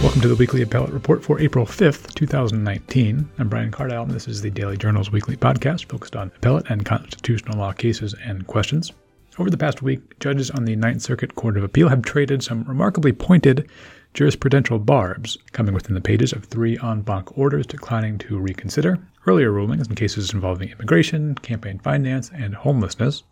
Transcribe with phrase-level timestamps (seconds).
[0.00, 3.28] Welcome to the Weekly Appellate Report for April 5th, 2019.
[3.36, 6.86] I'm Brian Cardile, and this is the Daily Journal's weekly podcast focused on appellate and
[6.86, 8.92] constitutional law cases and questions.
[9.38, 12.62] Over the past week, judges on the Ninth Circuit Court of Appeal have traded some
[12.62, 13.68] remarkably pointed
[14.14, 19.50] jurisprudential barbs, coming within the pages of three en banc orders declining to reconsider earlier
[19.50, 23.24] rulings in cases involving immigration, campaign finance, and homelessness.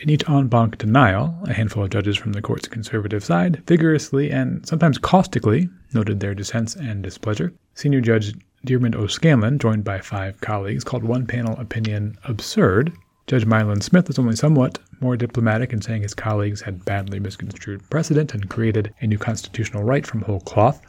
[0.00, 4.28] In each en banc denial, a handful of judges from the court's conservative side vigorously
[4.28, 7.52] and sometimes caustically noted their dissents and displeasure.
[7.74, 12.92] Senior Judge Diarmuid O'Scannlain, joined by five colleagues, called one panel opinion absurd.
[13.28, 17.88] Judge Milan Smith was only somewhat more diplomatic in saying his colleagues had badly misconstrued
[17.88, 20.82] precedent and created a new constitutional right from whole cloth.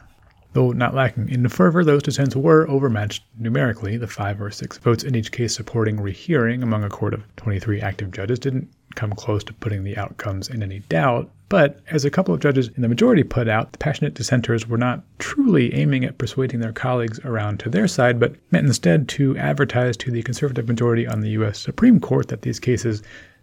[0.52, 3.98] Though not lacking in fervor, those dissents were overmatched numerically.
[3.98, 7.80] The five or six votes in each case supporting rehearing among a court of 23
[7.80, 11.30] active judges didn't come close to putting the outcomes in any doubt.
[11.48, 14.78] But as a couple of judges in the majority put out, the passionate dissenters were
[14.78, 19.38] not truly aiming at persuading their colleagues around to their side, but meant instead to
[19.38, 21.60] advertise to the conservative majority on the U.S.
[21.60, 23.02] Supreme Court that these cases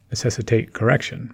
[0.10, 1.34] necessitate correction.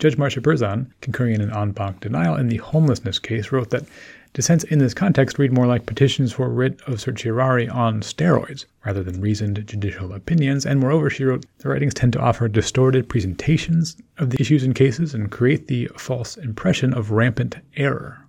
[0.00, 3.84] Judge Marcia Berzon, concurring in an en banc denial in the homelessness case, wrote that
[4.32, 9.02] Dissents in this context read more like petitions for writ of certiorari on steroids rather
[9.02, 13.96] than reasoned judicial opinions, and moreover, she wrote, the writings tend to offer distorted presentations
[14.18, 18.24] of the issues and cases and create the false impression of rampant error.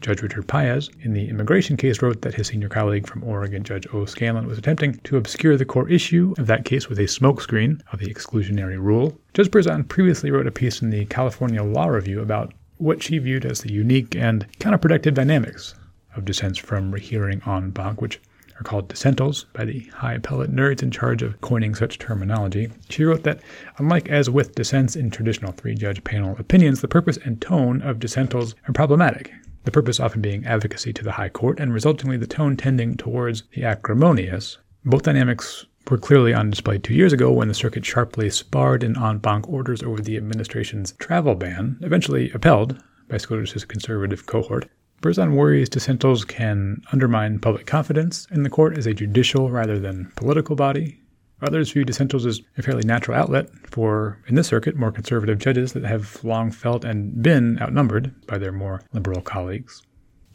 [0.00, 3.86] Judge Richard Paez, in the immigration case, wrote that his senior colleague from Oregon, Judge
[3.94, 8.00] O'Scannlain, was attempting to obscure the core issue of that case with a smokescreen of
[8.00, 9.18] the exclusionary rule.
[9.32, 13.44] Judge Berzon previously wrote a piece in the California Law Review about what she viewed
[13.44, 15.74] as the unique and counterproductive dynamics
[16.14, 18.20] of dissents from rehearing en banc, which
[18.58, 22.70] are called dissentals by the high appellate nerds in charge of coining such terminology.
[22.88, 23.40] She wrote that,
[23.78, 27.98] unlike as with dissents in traditional three judge panel opinions, the purpose and tone of
[27.98, 29.32] dissentals are problematic.
[29.64, 33.42] The purpose often being advocacy to the high court, and resultingly the tone tending towards
[33.52, 34.58] the acrimonious.
[34.84, 38.96] Both dynamics were clearly on display two years ago when the circuit sharply sparred in
[38.98, 44.68] en banc orders over the administration's travel ban, eventually upheld by SCOTUS's conservative cohort.
[45.02, 50.10] Berzon worries dissentals can undermine public confidence in the court as a judicial rather than
[50.16, 51.00] political body.
[51.42, 55.74] Others view dissentals as a fairly natural outlet for, in this circuit, more conservative judges
[55.74, 59.82] that have long felt and been outnumbered by their more liberal colleagues.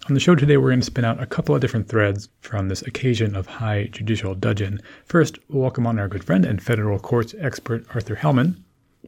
[0.07, 2.69] On the show today, we're going to spin out a couple of different threads from
[2.69, 4.81] this occasion of high judicial dudgeon.
[5.05, 8.55] First, we'll welcome on our good friend and federal courts expert Arthur Hellman,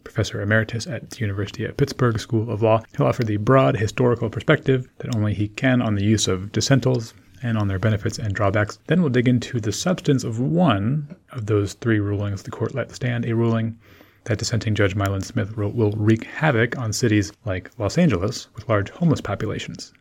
[0.04, 2.84] professor emeritus at the University of Pittsburgh School of Law.
[2.96, 7.16] He'll offer the broad historical perspective that only he can on the use of dissentals
[7.42, 8.78] and on their benefits and drawbacks.
[8.86, 12.92] Then we'll dig into the substance of one of those three rulings the court let
[12.92, 13.80] stand, a ruling
[14.25, 18.70] that dissenting Judge Milan Smith wrote will wreak havoc on cities like Los Angeles with
[18.70, 19.92] large homeless populations.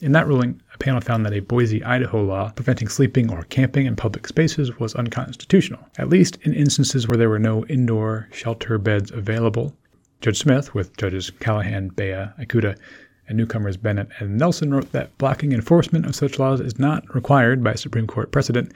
[0.00, 3.84] In that ruling, a panel found that a Boise, Idaho law preventing sleeping or camping
[3.84, 8.78] in public spaces was unconstitutional, at least in instances where there were no indoor shelter
[8.78, 9.74] beds available.
[10.20, 12.78] Judge Smith, with Judges Callahan, Bea, Ikuta,
[13.26, 17.64] and newcomers Bennett and Nelson, wrote that blocking enforcement of such laws is not required
[17.64, 18.70] by Supreme Court precedent,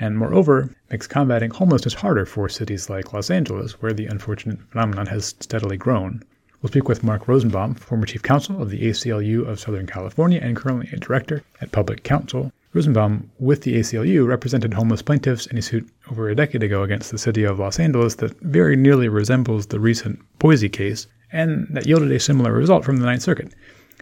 [0.00, 5.06] and moreover, makes combating homelessness harder for cities like Los Angeles, where the unfortunate phenomenon
[5.06, 6.20] has steadily grown.
[6.64, 10.56] We'll speak with Mark Rosenbaum, former chief counsel of the ACLU of Southern California and
[10.56, 12.50] currently a director at Public Counsel.
[12.72, 17.10] Rosenbaum, with the ACLU, represented homeless plaintiffs in a suit over a decade ago against
[17.10, 21.86] the city of Los Angeles that very nearly resembles the recent Boise case, and that
[21.86, 23.54] yielded a similar result from the Ninth Circuit,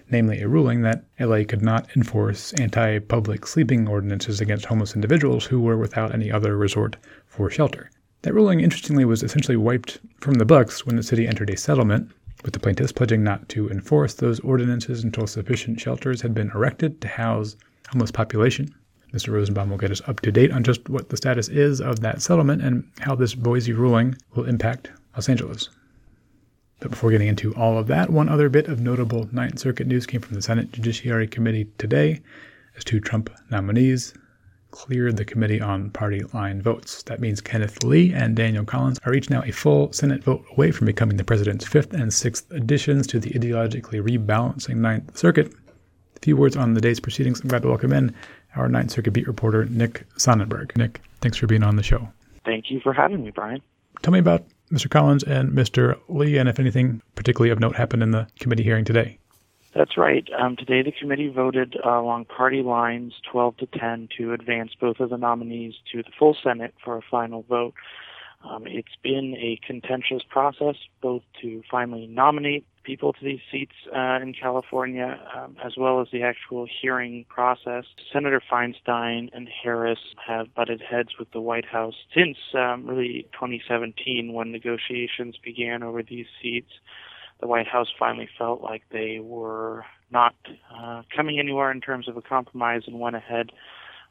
[0.09, 5.47] namely a ruling that LA could not enforce anti public sleeping ordinances against homeless individuals
[5.47, 6.95] who were without any other resort
[7.27, 7.91] for shelter.
[8.23, 12.13] That ruling, interestingly, was essentially wiped from the books when the city entered a settlement
[12.43, 17.01] with the plaintiffs pledging not to enforce those ordinances until sufficient shelters had been erected
[17.01, 17.57] to house
[17.91, 18.73] homeless population.
[19.13, 19.33] Mr.
[19.33, 22.23] Rosenbaum will get us up to date on just what the status is of that
[22.23, 25.69] settlement and how this Boise ruling will impact Los Angeles.
[26.81, 30.07] But before getting into all of that, one other bit of notable Ninth Circuit news
[30.07, 32.23] came from the Senate Judiciary Committee today
[32.77, 34.15] as two Trump nominees
[34.73, 37.05] cleared the committee on party line votes.
[37.05, 40.73] That means Kenneth Lee and Daniel Collins are each now a full Senate vote away
[40.73, 45.53] from becoming the president's fifth and sixth additions to the ideologically rebalancing Ninth Circuit.
[46.17, 47.41] A few words on the day's proceedings.
[47.41, 48.13] I'm glad to welcome in
[48.57, 50.77] our Ninth Circuit beat reporter, Nick Sonnenberg.
[50.77, 52.09] Nick, thanks for being on the show.
[52.45, 53.63] Thank you for having me, Brian.
[54.03, 54.91] Tell me about Mr.
[54.91, 55.99] Collins and Mr.
[56.09, 59.19] Lee, and if anything particularly of note happened in the committee hearing today.
[59.75, 60.29] That's right.
[60.39, 65.01] Um, today, the committee voted uh, along party lines 12 to 10 to advance both
[65.01, 67.75] of the nominees to the full Senate for a final vote.
[68.45, 74.19] Um, it's been a contentious process both to finally nominate people to these seats uh,
[74.21, 77.85] in California, um, as well as the actual hearing process.
[78.13, 84.33] Senator Feinstein and Harris have butted heads with the White House since um, really 2017
[84.33, 86.73] when negotiations began over these seats.
[87.43, 90.35] The White House finally felt like they were not
[90.73, 93.51] uh, coming anywhere in terms of a compromise and went ahead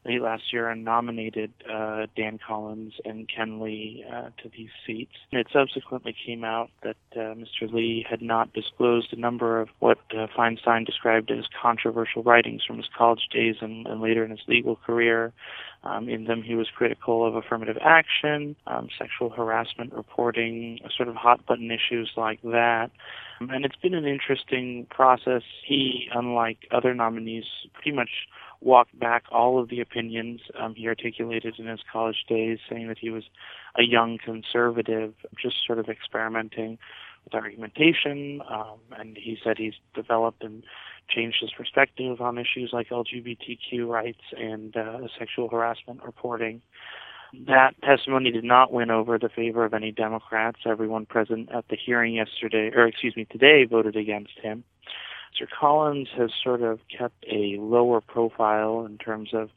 [0.06, 5.14] late last year and nominated uh, Dan Collins and Ken Lee uh, to these seats.
[5.32, 7.72] It subsequently came out that uh, Mr.
[7.72, 12.78] Lee had not disclosed a number of what uh, Feinstein described as controversial writings from
[12.78, 15.34] his college days and, and later in his legal career.
[15.84, 21.16] Um, in them, he was critical of affirmative action, um, sexual harassment reporting, sort of
[21.16, 22.92] hot button issues like that.
[23.40, 25.42] And it's been an interesting process.
[25.66, 28.10] He, unlike other nominees, pretty much
[28.62, 32.98] walked back all of the opinions um, he articulated in his college days, saying that
[33.00, 33.24] he was
[33.78, 36.78] a young conservative, just sort of experimenting
[37.24, 38.42] with argumentation.
[38.50, 40.64] Um, and he said he's developed and
[41.10, 46.62] changed his perspective on issues like LGBTQ rights and uh, sexual harassment reporting.
[47.48, 50.60] That testimony did not win over the favor of any Democrats.
[50.66, 54.64] Everyone present at the hearing yesterday, or excuse me, today, voted against him.
[55.38, 59.50] Sir Collins has sort of kept a lower profile in terms of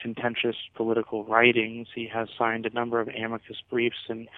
[0.00, 1.88] contentious political writings.
[1.94, 4.28] He has signed a number of amicus briefs in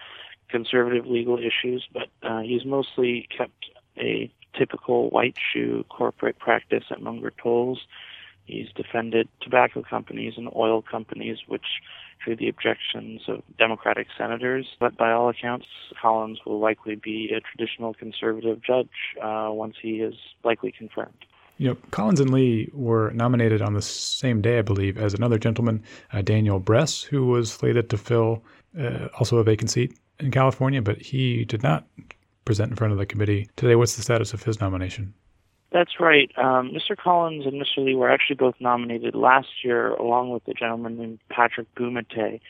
[0.49, 3.67] conservative legal issues, but uh, he's mostly kept
[3.97, 7.81] a typical white shoe corporate practice at Munger Tolles.
[8.45, 11.65] He's defended tobacco companies and oil companies, which
[12.23, 14.67] drew the objections of Democratic senators.
[14.79, 15.67] But by all accounts,
[16.01, 18.89] Collins will likely be a traditional conservative judge
[19.23, 20.15] uh, once he is
[20.45, 21.25] likely confirmed.
[21.57, 25.39] You know, Collins and Lee were nominated on the same day, I believe, as another
[25.39, 25.83] gentleman,
[26.13, 28.43] uh, Daniel Bress, who was slated to fill
[28.79, 31.87] uh, also a vacant seat in California, but he did not
[32.45, 33.77] present in front of the committee today.
[33.77, 35.15] What's the status of his nomination?
[35.75, 36.31] That's right.
[36.39, 36.97] Um, Mr.
[36.97, 37.85] Collins and Mr.
[37.85, 42.41] Lee were actually both nominated last year, along with a gentleman named Patrick Bumatay.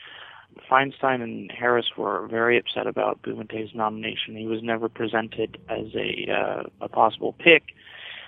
[0.69, 4.35] Feinstein and Harris were very upset about Bumatay's nomination.
[4.37, 7.63] He was never presented as a uh, a possible pick.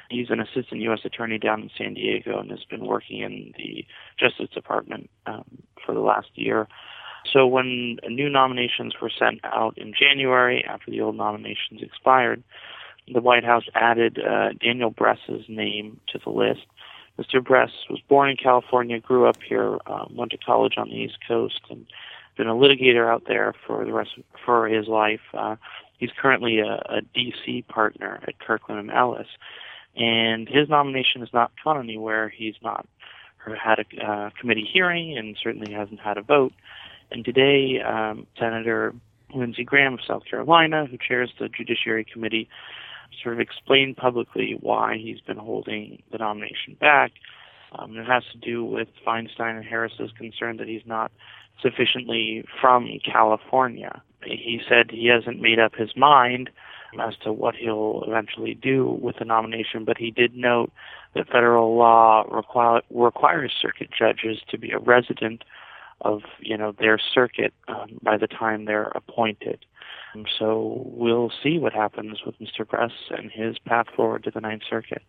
[0.10, 1.02] He's an assistant U.S.
[1.06, 3.86] attorney down in San Diego and has been working in the
[4.20, 5.46] Justice Department um,
[5.86, 6.68] for the last year.
[7.32, 12.44] So when new nominations were sent out in January after the old nominations expired,
[13.12, 16.66] the White House added uh, Daniel Bress's name to the list.
[17.20, 17.44] Mr.
[17.44, 21.18] Bress was born in California, grew up here, um, went to college on the East
[21.28, 21.86] Coast, and
[22.36, 25.22] been a litigator out there for the rest of, for his life.
[25.34, 25.56] Uh,
[25.98, 29.28] he's currently a, a DC partner at Kirkland and Ellis,
[29.96, 32.30] and his nomination has not gone anywhere.
[32.30, 32.86] He's not
[33.56, 36.54] had a uh, committee hearing, and certainly hasn't had a vote.
[37.12, 38.94] And today, um, Senator
[39.34, 42.50] Lindsey Graham of South Carolina, who chairs the Judiciary Committee,
[43.22, 47.12] sort of explained publicly why he's been holding the nomination back.
[47.74, 51.12] Um, it has to do with Feinstein and Harris's concern that he's not
[51.62, 54.02] sufficiently from California.
[54.24, 56.50] He said he hasn't made up his mind
[57.00, 60.72] as to what he'll eventually do with the nomination, but he did note
[61.14, 65.44] that federal law require, requires circuit judges to be a resident
[66.02, 69.66] of you know their circuit um, by the time they're appointed.
[70.40, 72.68] So we'll see what happens with Mr.
[72.68, 75.02] Bress and his path forward to the Ninth Circuit.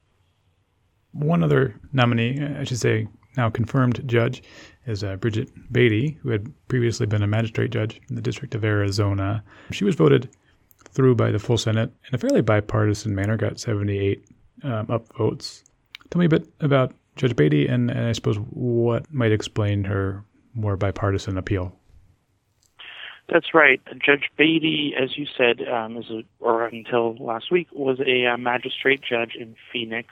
[1.12, 4.42] One other nominee, I should say, now confirmed judge,
[4.86, 8.64] is uh, Bridget Bade, who had previously been a magistrate judge in the District of
[8.64, 9.42] Arizona.
[9.70, 10.28] She was voted
[10.90, 14.24] through by the full Senate in a fairly bipartisan manner, got 78
[14.64, 15.62] um, upvotes.
[16.10, 20.24] Tell me a bit about Judge Bade and, and I suppose what might explain her
[20.54, 21.77] more bipartisan appeal.
[23.30, 23.80] That's right.
[24.04, 28.36] Judge Bade, as you said, um, is a, or until last week, was a uh,
[28.38, 30.08] magistrate judge in Phoenix.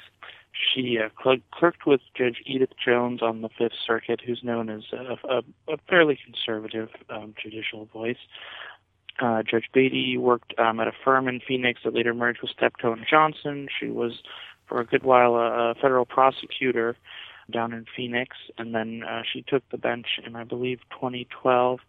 [0.53, 4.83] She uh, cl- clerked with Judge Edith Jones on the Fifth Circuit, who's known as
[4.93, 5.39] a, a,
[5.73, 8.19] a fairly conservative um, judicial voice.
[9.19, 12.93] Uh, Judge Bade worked um, at a firm in Phoenix that later merged with Steptoe
[12.93, 13.69] and Johnson.
[13.81, 14.13] She was,
[14.67, 16.97] for a good while, a, a federal prosecutor
[17.51, 21.81] down in Phoenix, and then uh, she took the bench in, I believe, 2012.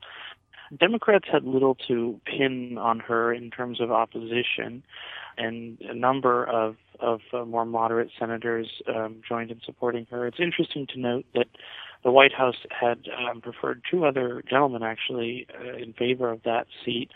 [0.75, 4.83] Democrats had little to pin on her in terms of opposition,
[5.37, 10.25] and a number of of uh, more moderate senators um, joined in supporting her.
[10.25, 11.45] It's interesting to note that
[12.03, 16.65] the White House had um, preferred two other gentlemen actually uh, in favor of that
[16.83, 17.11] seat,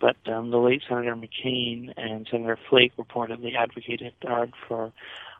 [0.00, 4.92] but um, the late Senator McCain and Senator Flake reportedly advocated hard for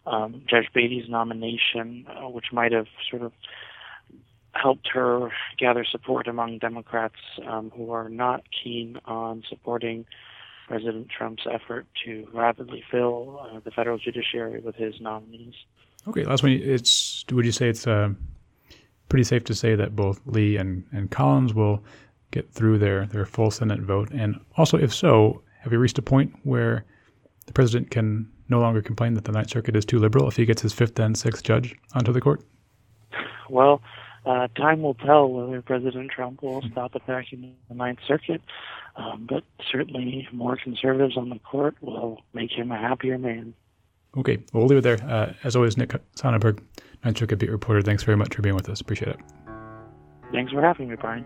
[0.07, 3.33] um, Judge Bade's nomination, uh, which might have sort of
[4.61, 10.05] helped her gather support among Democrats um, who are not keen on supporting
[10.67, 15.55] President Trump's effort to rapidly fill uh, the federal judiciary with his nominees.
[16.07, 16.53] Okay, last one.
[16.53, 18.11] It's would you say it's uh,
[19.09, 21.83] pretty safe to say that both Lee and, and Collins will
[22.31, 24.11] get through their, their full Senate vote?
[24.11, 26.85] And also, if so, have we reached a point where
[27.47, 30.45] the president can no longer complain that the Ninth Circuit is too liberal if he
[30.45, 32.43] gets his fifth and sixth judge onto the court?
[33.49, 33.81] Well,
[34.29, 38.43] uh, time will tell whether President Trump will stop attacking the Ninth Circuit.
[38.97, 43.55] Um, but certainly, more conservatives on the court will make him a happier man.
[44.17, 45.03] Okay, well, leave it there.
[45.03, 46.63] Uh, as always, Nick Sonnenberg,
[47.05, 48.81] Ninth Circuit Beat Reporter, thanks very much for being with us.
[48.81, 49.21] Appreciate it.
[50.33, 51.25] Thanks for having me, Brian.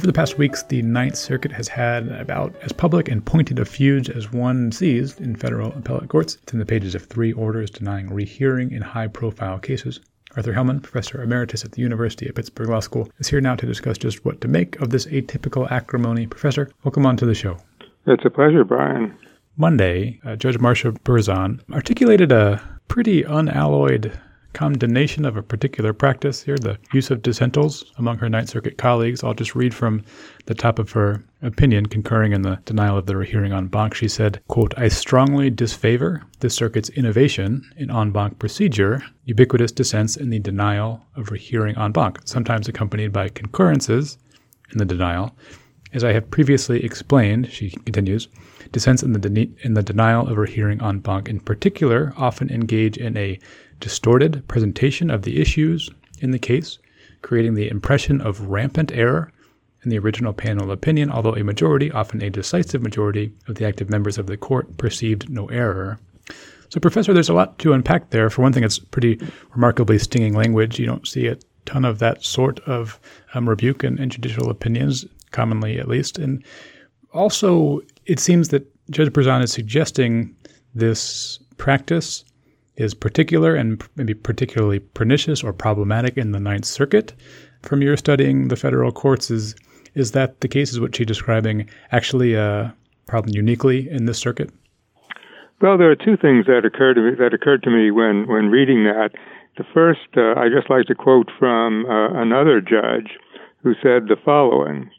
[0.00, 3.66] Over the past weeks, the Ninth Circuit has had about as public and pointed a
[3.66, 6.38] feuds as one sees in federal appellate courts.
[6.42, 10.00] It's in the pages of three orders denying rehearing in high profile cases.
[10.34, 13.66] Arthur Hellman, professor emeritus at the University of Pittsburgh Law School, is here now to
[13.66, 16.26] discuss just what to make of this atypical acrimony.
[16.26, 17.58] Professor, welcome on to the show.
[18.06, 19.14] It's a pleasure, Brian.
[19.58, 24.18] Monday, uh, Judge Marcia Berzon articulated a pretty unalloyed
[24.52, 29.22] condemnation of a particular practice here, the use of dissentals among her Ninth Circuit colleagues.
[29.22, 30.04] I'll just read from
[30.46, 33.94] the top of her opinion concurring in the denial of the rehearing en banc.
[33.94, 40.16] She said, quote, I strongly disfavor this circuit's innovation in en banc procedure, ubiquitous dissents
[40.16, 44.18] in the denial of rehearing en banc, sometimes accompanied by concurrences
[44.72, 45.34] in the denial.
[45.92, 48.28] As I have previously explained, she continues,
[48.70, 53.16] dissents in the, in the denial of rehearing en banc in particular often engage in
[53.16, 53.40] a
[53.80, 56.78] distorted presentation of the issues in the case,
[57.22, 59.32] creating the impression of rampant error
[59.82, 63.88] in the original panel opinion, although a majority, often a decisive majority, of the active
[63.88, 65.98] members of the court perceived no error.
[66.68, 68.30] So, Professor, there's a lot to unpack there.
[68.30, 69.18] For one thing, it's pretty
[69.54, 70.78] remarkably stinging language.
[70.78, 73.00] You don't see a ton of that sort of
[73.34, 76.18] um, rebuke in, in judicial opinions, commonly at least.
[76.18, 76.44] And
[77.12, 80.34] also, it seems that Judge Berzon is suggesting
[80.74, 82.24] this practice
[82.80, 87.12] is particular and maybe particularly pernicious or problematic in the Ninth Circuit.
[87.62, 89.54] From your studying the federal courts, is
[89.94, 92.74] is that the cases what she's describing actually a
[93.06, 94.50] problem uniquely in this circuit?
[95.60, 98.48] Well, there are two things that occurred to me, that occurred to me when when
[98.48, 99.10] reading that.
[99.58, 103.18] The first, uh, I just like to quote from uh, another judge
[103.62, 104.90] who said the following: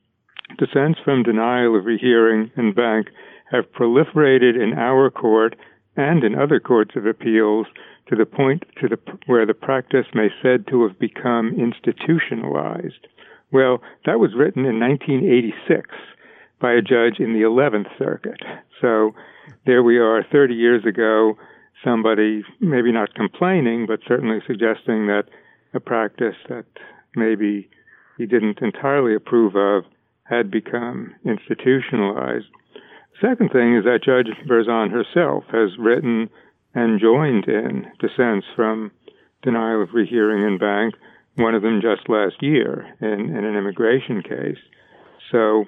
[0.59, 3.07] "Dissents from denial of rehearing en banc
[3.49, 5.55] have proliferated in our court
[5.95, 7.67] and in other courts of appeals
[8.07, 13.07] to the point to the, where the practice may said to have become institutionalized.
[13.51, 15.89] Well, that was written in 1986
[16.59, 18.41] by a judge in the 11th Circuit.
[18.79, 19.13] So
[19.65, 21.37] there we are 30 years ago,
[21.83, 25.25] somebody maybe not complaining, but certainly suggesting that
[25.73, 26.65] a practice that
[27.15, 27.69] maybe
[28.17, 29.83] he didn't entirely approve of
[30.23, 32.45] had become institutionalized.
[33.21, 36.29] Second thing is that Judge Berzon herself has written
[36.73, 38.91] and joined in dissents from
[39.43, 40.95] denial of rehearing in banc,
[41.35, 44.57] one of them just last year in, in an immigration case.
[45.31, 45.65] So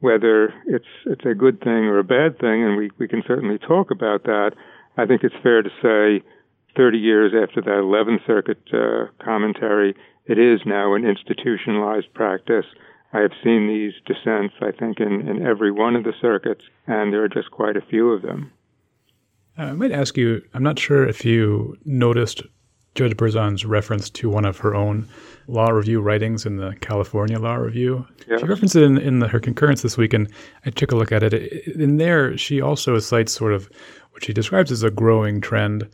[0.00, 3.58] whether it's it's a good thing or a bad thing, and we, we can certainly
[3.58, 4.52] talk about that,
[4.96, 6.24] I think it's fair to say
[6.76, 9.94] 30 years after that 11th Circuit uh, commentary,
[10.26, 12.66] it is now an institutionalized practice
[13.14, 17.12] I have seen these dissents, I think, in, in every one of the circuits, and
[17.12, 18.50] there are just quite a few of them.
[19.56, 22.42] Uh, I might ask you, I'm not sure if you noticed
[22.96, 25.08] Judge Berzon's reference to one of her own
[25.46, 28.04] law review writings in the California Law Review.
[28.26, 30.28] She referenced it in, in the, her concurrence this week, and
[30.66, 31.34] I took a look at it.
[31.76, 33.70] In there, she also cites sort of
[34.10, 35.88] what she describes as a growing trend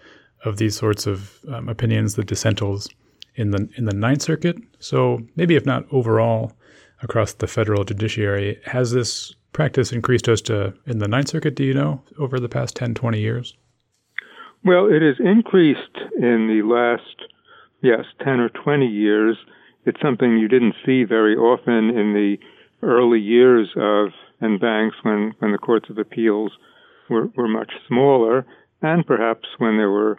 [0.46, 2.88] of these sorts of um, opinions, the dissentals
[3.34, 4.56] in the in the Ninth Circuit.
[4.78, 6.52] So maybe if not overall
[7.02, 8.60] across the federal judiciary.
[8.66, 12.48] Has this practice increased as to in the Ninth Circuit, do you know, over the
[12.48, 13.56] past 10, 20 years?
[14.64, 17.30] Well, it has increased in the last,
[17.82, 19.36] yes, 10 or 20 years.
[19.86, 22.36] It's something you didn't see very often in the
[22.82, 24.10] early years of
[24.42, 26.52] en bancs when, when the courts of appeals
[27.08, 28.46] were, were much smaller,
[28.82, 30.18] and perhaps when there were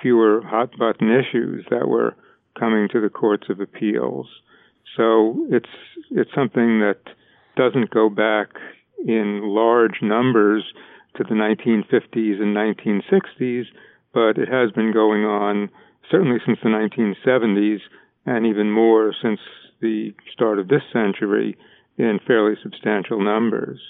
[0.00, 2.14] fewer hot button issues that were
[2.58, 4.26] coming to the courts of appeals.
[4.96, 5.68] So it's
[6.10, 7.00] it's something that
[7.56, 8.48] doesn't go back
[9.06, 10.64] in large numbers
[11.16, 13.64] to the 1950s and 1960s,
[14.12, 15.70] but it has been going on
[16.10, 17.78] certainly since the 1970s
[18.26, 19.40] and even more since
[19.80, 21.56] the start of this century
[21.96, 23.80] in fairly substantial numbers.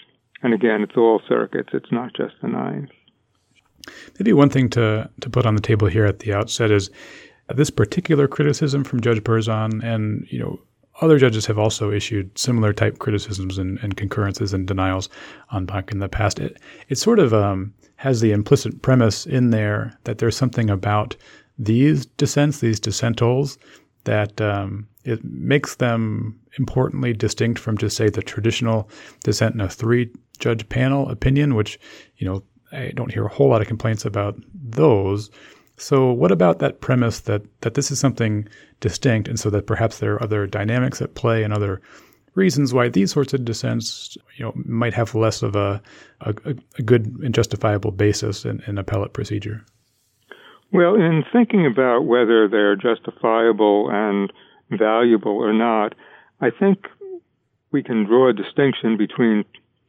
[0.42, 2.90] And again, it's all circuits, it's not just the ninth.
[4.18, 6.90] Maybe one thing to, to put on the table here at the outset is
[7.54, 10.60] this particular criticism from Judge Berzon, and you know
[11.00, 15.08] other judges have also issued similar type criticisms and, and concurrences and denials
[15.50, 16.38] on banc in the past.
[16.38, 21.16] It, it sort of um, has the implicit premise in there that there's something about
[21.58, 23.58] these dissents, these dissentals,
[24.04, 28.88] that um, it makes them importantly distinct from just say the traditional
[29.22, 31.78] dissent in a three judge panel opinion, which
[32.16, 32.42] you know
[32.72, 35.30] I don't hear a whole lot of complaints about those.
[35.80, 38.46] So, what about that premise that that this is something
[38.80, 41.80] distinct, and so that perhaps there are other dynamics at play and other
[42.34, 45.80] reasons why these sorts of dissents, you know, might have less of a
[46.20, 46.34] a,
[46.78, 49.64] a good and justifiable basis in, in appellate procedure?
[50.70, 54.30] Well, in thinking about whether they're justifiable and
[54.70, 55.94] valuable or not,
[56.42, 56.88] I think
[57.72, 59.46] we can draw a distinction between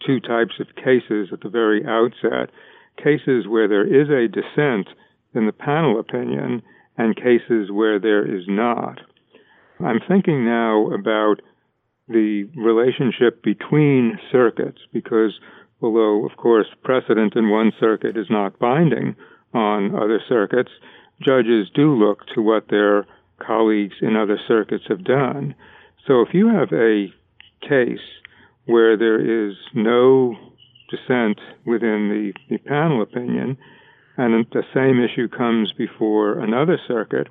[0.07, 2.49] two types of cases at the very outset
[2.97, 4.87] cases where there is a dissent
[5.33, 6.61] in the panel opinion
[6.97, 8.99] and cases where there is not.
[9.79, 11.41] I'm thinking now about
[12.07, 15.39] the relationship between circuits because
[15.81, 19.15] although, of course, precedent in one circuit is not binding
[19.53, 20.71] on other circuits,
[21.21, 23.05] judges do look to what their
[23.45, 25.55] colleagues in other circuits have done.
[26.07, 27.07] So if you have a
[27.67, 28.05] case
[28.65, 30.35] where there is no
[30.89, 33.57] dissent within the, the panel opinion,
[34.17, 37.27] and the same issue comes before another circuit,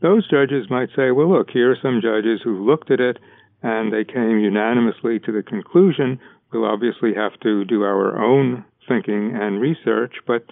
[0.00, 3.18] those judges might say, well, look, here are some judges who looked at it
[3.62, 6.18] and they came unanimously to the conclusion.
[6.52, 10.44] We'll obviously have to do our own thinking and research, but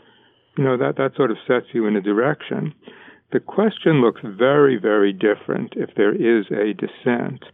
[0.56, 2.74] you know that that sort of sets you in a direction.
[3.32, 7.44] The question looks very, very different if there is a dissent.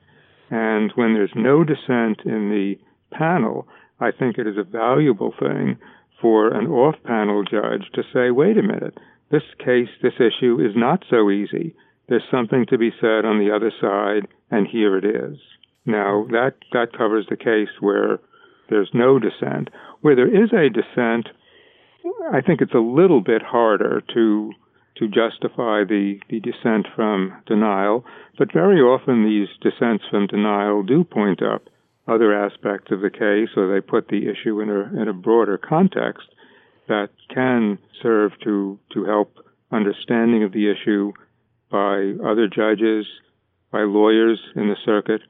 [0.50, 2.78] And when there's no dissent in the
[3.12, 3.66] panel,
[4.00, 5.78] I think it is a valuable thing
[6.20, 8.98] for an off panel judge to say, wait a minute,
[9.30, 11.74] this case, this issue is not so easy.
[12.08, 15.38] There's something to be said on the other side, and here it is.
[15.84, 18.20] Now, that, that covers the case where
[18.70, 19.70] there's no dissent.
[20.00, 21.28] Where there is a dissent,
[22.32, 24.52] I think it's a little bit harder to
[24.96, 28.02] to justify the, the dissent from denial,
[28.38, 31.64] but very often these dissents from denial do point up
[32.08, 35.58] other aspects of the case, or they put the issue in a in a broader
[35.58, 36.28] context
[36.88, 39.36] that can serve to to help
[39.72, 41.12] understanding of the issue
[41.70, 43.06] by other judges,
[43.72, 45.20] by lawyers in the circuit,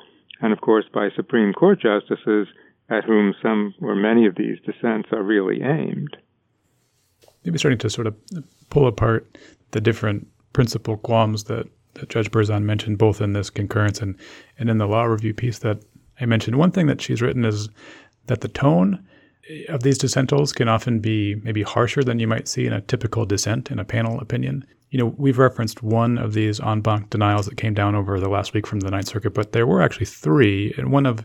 [0.40, 2.48] and of course by Supreme Court justices
[2.88, 6.16] at whom some or many of these dissents are really aimed.
[7.44, 8.16] Maybe starting to sort of
[8.70, 9.38] pull apart
[9.70, 14.16] the different principal qualms that, that Judge Berzon mentioned both in this concurrence and,
[14.58, 15.82] and in the law review piece that
[16.20, 16.56] I mentioned.
[16.56, 17.68] One thing that she's written is
[18.26, 19.04] that the tone
[19.68, 23.24] of these dissentals can often be maybe harsher than you might see in a typical
[23.24, 24.66] dissent in a panel opinion.
[24.90, 28.28] You know, we've referenced one of these en banc denials that came down over the
[28.28, 30.74] last week from the Ninth Circuit, but there were actually three.
[30.76, 31.24] And one of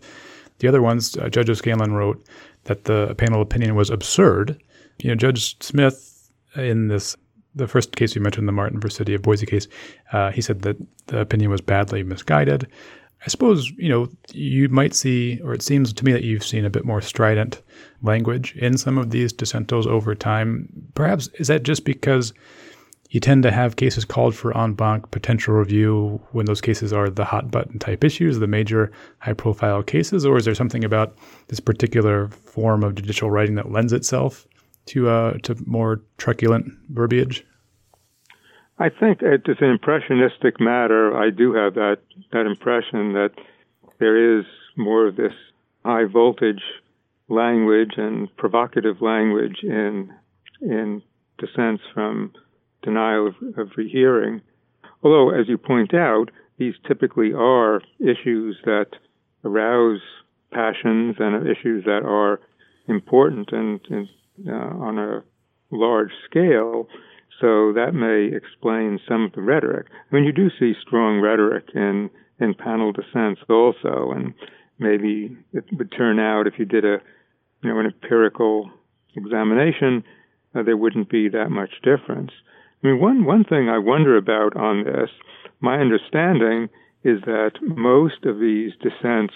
[0.60, 2.24] the other ones, uh, Judge O'Scannlain wrote
[2.66, 4.62] that the panel opinion was absurd.
[5.00, 7.16] You know, Judge Smith in this
[7.56, 9.68] the first case you mentioned, the Martin versus City of Boise case,
[10.14, 10.78] uh, he said that
[11.08, 12.68] the opinion was badly misguided.
[13.24, 16.66] I suppose, you know, you might see, or it seems to me that you've seen
[16.66, 17.62] a bit more strident
[18.02, 20.68] language in some of these dissentals over time.
[20.96, 22.34] Perhaps is that just because
[23.12, 27.10] you tend to have cases called for en banc potential review when those cases are
[27.10, 31.16] the hot button type issues, the major high profile cases, or is there something about
[31.50, 34.48] this particular form of judicial writing that lends itself
[34.88, 37.46] to uh, to more truculent verbiage?
[38.82, 41.16] I think it is an impressionistic matter.
[41.16, 41.98] I do have that
[42.32, 43.30] that impression that
[44.00, 45.34] there is more of this
[45.86, 46.64] high voltage
[47.30, 50.12] language and provocative language in
[50.62, 51.04] in
[51.38, 52.34] dissents from
[52.82, 54.42] denial of, of rehearing.
[55.04, 58.88] Although, as you point out, these typically are issues that
[59.44, 60.02] arouse
[60.52, 62.40] passions and issues that are
[62.88, 64.08] important and, and
[64.48, 65.24] uh, on a
[65.72, 66.88] large scale.
[67.42, 69.88] So that may explain some of the rhetoric.
[69.90, 74.36] I mean, you do see strong rhetoric in, in panel dissents also, and
[74.78, 76.98] maybe it would turn out if you did a,
[77.64, 78.70] you know, an empirical
[79.16, 80.04] examination,
[80.54, 82.32] uh, there wouldn't be that much difference.
[82.84, 85.10] I mean, one, one thing I wonder about on this,
[85.60, 86.70] my understanding
[87.04, 89.34] is that most of these dissents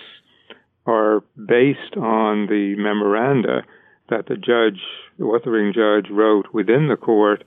[0.86, 3.64] are based on the memoranda
[4.10, 4.80] that the judge,
[5.18, 7.44] the authoring judge, wrote within the court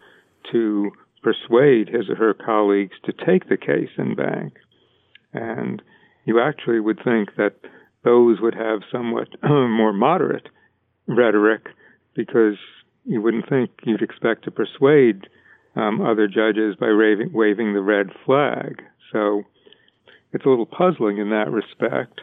[0.52, 0.90] to
[1.22, 4.54] persuade his or her colleagues to take the case in banc.
[5.32, 5.82] And
[6.24, 7.56] you actually would think that
[8.04, 10.48] those would have somewhat more moderate
[11.06, 11.66] rhetoric
[12.14, 12.56] because
[13.04, 15.26] you wouldn't think you'd expect to persuade
[15.76, 18.82] um, other judges by waving, waving the red flag.
[19.12, 19.44] So
[20.32, 22.20] it's a little puzzling in that respect,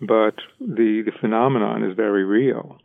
[0.00, 2.78] but the, the phenomenon is very real.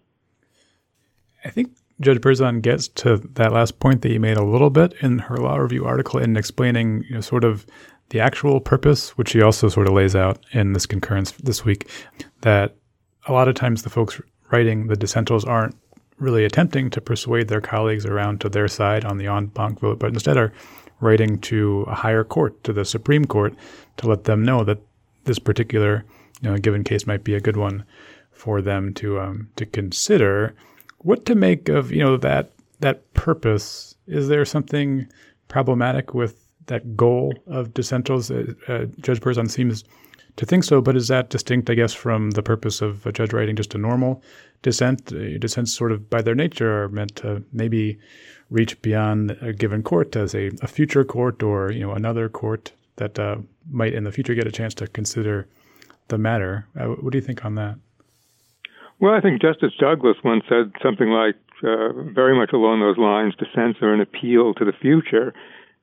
[1.46, 4.94] I think Judge Berzon gets to that last point that you made a little bit
[5.02, 7.66] in her law review article in explaining you know, sort of
[8.10, 11.90] the actual purpose, which she also sort of lays out in this concurrence this week,
[12.42, 12.76] that
[13.26, 15.76] a lot of times the folks writing the dissentals aren't
[16.18, 20.00] really attempting to persuade their colleagues around to their side on the en banc vote,
[20.00, 20.54] but instead are
[21.00, 23.54] writing to a higher court, to the Supreme Court,
[23.98, 24.80] to let them know that
[25.26, 26.06] this particular
[26.42, 27.84] you know, given case might be a good one
[28.32, 30.56] for them to um, to consider.
[31.00, 33.96] What to make of you know that that purpose?
[34.08, 35.08] Is there something
[35.48, 38.32] problematic with that goal of dissentals?
[38.32, 39.84] Uh, uh, Judge Berzon seems
[40.38, 43.34] to think so, but is that distinct, I guess, from the purpose of a judge
[43.34, 44.24] writing just a normal
[44.62, 45.12] dissent?
[45.12, 48.00] Uh, dissents, sort of by their nature, are meant to maybe
[48.50, 52.72] reach beyond a given court as a, a future court or you know another court
[52.96, 53.38] that uh,
[53.70, 55.48] might in the future get a chance to consider
[56.08, 56.68] the matter.
[56.80, 57.76] Uh, what do you think on that?
[59.00, 63.36] Well, I think Justice Douglas once said something like, uh, very much along those lines,
[63.36, 65.34] dissents are an appeal to the future,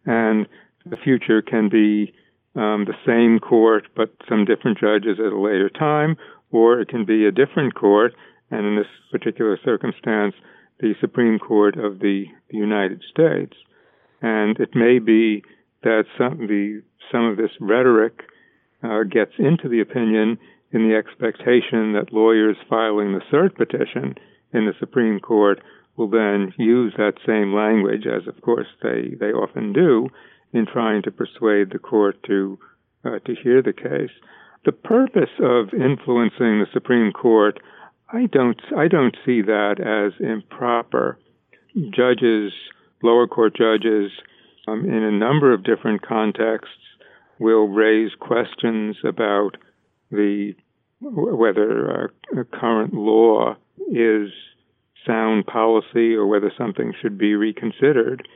[0.05, 0.46] and
[0.85, 2.12] the future can be
[2.57, 6.16] um, the same court but some different judges at a later time,
[6.50, 8.14] or it can be a different court,
[8.50, 10.35] and in this particular circumstance,
[10.81, 13.55] the Supreme Court of the, the United States.
[14.22, 15.42] And it may be
[15.83, 18.22] that some, the, some of this rhetoric
[18.83, 20.38] uh, gets into the opinion
[20.74, 24.16] in the expectation that lawyers filing the cert petition
[24.52, 25.62] in the Supreme Court
[25.96, 30.08] will then use that same language, as of course they, they often do,
[30.52, 32.58] in trying to persuade the court to
[33.04, 34.10] uh, to hear the case.
[34.64, 37.60] The purpose of influencing the Supreme Court,
[38.12, 41.18] I don't I don't see that as improper.
[41.94, 42.52] Judges,
[43.02, 44.10] lower court judges,
[44.66, 46.74] um, in a number of different contexts,
[47.38, 49.56] will raise questions about
[50.10, 50.54] the
[51.04, 53.56] whether uh, current law
[53.90, 54.30] is
[55.06, 58.26] sound policy or whether something should be reconsidered.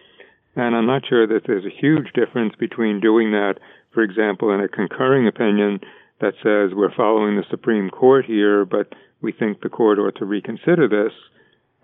[0.54, 3.54] And I'm not sure that there's a huge difference between doing that,
[3.92, 5.80] for example, in a concurring opinion
[6.20, 10.24] that says we're following the Supreme Court here, but we think the court ought to
[10.24, 11.12] reconsider this,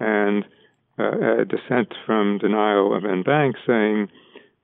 [0.01, 0.45] and
[0.99, 4.09] uh, a dissent from denial of en banc saying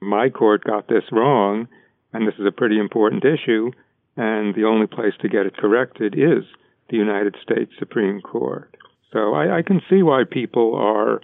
[0.01, 1.69] my court got this wrong,
[2.13, 3.71] and this is a pretty important issue,
[4.17, 6.45] and the only place to get it corrected is
[6.89, 8.77] the United States Supreme Court.
[9.13, 11.21] So I, I can see why people are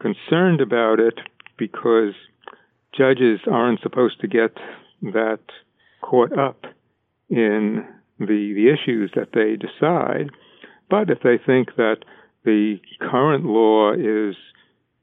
[0.00, 1.18] concerned about it
[1.58, 2.14] because
[2.96, 4.56] judges aren't supposed to get
[5.02, 5.40] that
[6.02, 6.64] caught up
[7.28, 7.84] in
[8.18, 10.30] the the issues that they decide.
[10.90, 11.98] But if they think that
[12.44, 14.34] the current law is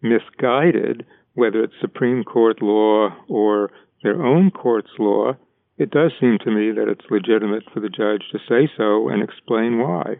[0.02, 3.72] misguided, whether it's Supreme Court law or
[4.04, 5.34] their own court's law,
[5.78, 9.22] it does seem to me that it's legitimate for the judge to say so and
[9.22, 10.16] explain why.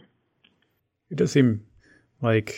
[1.10, 1.64] It does seem
[2.22, 2.56] like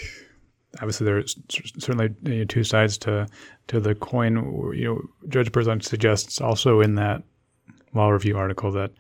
[0.76, 3.28] obviously there's certainly you know, two sides to
[3.68, 4.36] to the coin.
[4.76, 7.24] You know, Judge Berzon suggests also in that
[7.94, 8.92] law review article that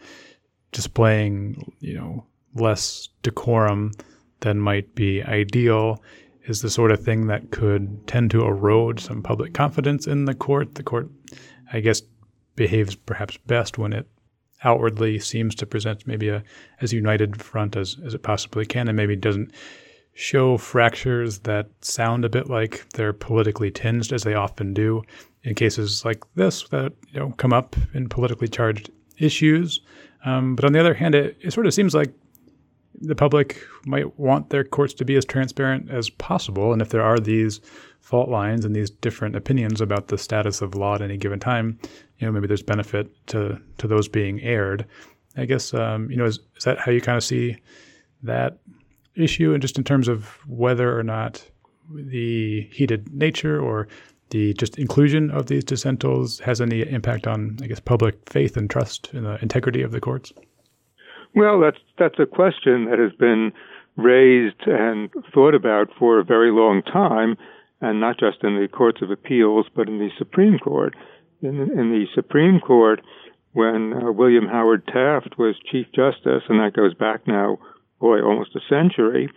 [0.71, 3.91] displaying you know less decorum
[4.41, 6.03] than might be ideal
[6.45, 10.36] is the sort of thing that could tend to erode some public confidence in the
[10.36, 10.75] court.
[10.75, 11.10] The court,
[11.73, 12.01] I guess,
[12.57, 14.05] behaves perhaps best when it
[14.65, 16.43] outwardly seems to present maybe a
[16.81, 19.53] as united front as, as it possibly can and maybe doesn't
[20.17, 25.03] show fractures that sound a bit like they're politically tinged, as they often do
[25.43, 28.89] in cases like this that you know come up in politically charged
[29.19, 29.79] issues.
[30.25, 32.11] Um, but on the other hand, it, it sort of seems like
[32.99, 36.73] the public might want their courts to be as transparent as possible.
[36.73, 37.61] And if there are these
[38.07, 41.77] fault lines and these different opinions about the status of law at any given time,
[42.19, 44.85] you know, maybe there's benefit to to those being aired.
[45.35, 47.57] I guess um, you know, is, is that how you kind of see
[48.23, 48.59] that
[49.15, 51.45] issue, and just in terms of whether or not
[51.93, 53.89] the heated nature or
[54.29, 58.69] the just inclusion of these dissentals has any impact on, I guess, public faith and
[58.69, 60.31] trust in the integrity of the courts?
[61.35, 63.51] Well, that's that's a question that has been
[63.97, 67.35] raised and thought about for a very long time,
[67.81, 70.95] and not just in the courts of appeals, but in the Supreme Court.
[71.41, 73.01] In, in the Supreme Court,
[73.53, 77.57] when uh, William Howard Taft was Chief Justice, and that goes back now
[77.99, 79.29] boy, almost a century,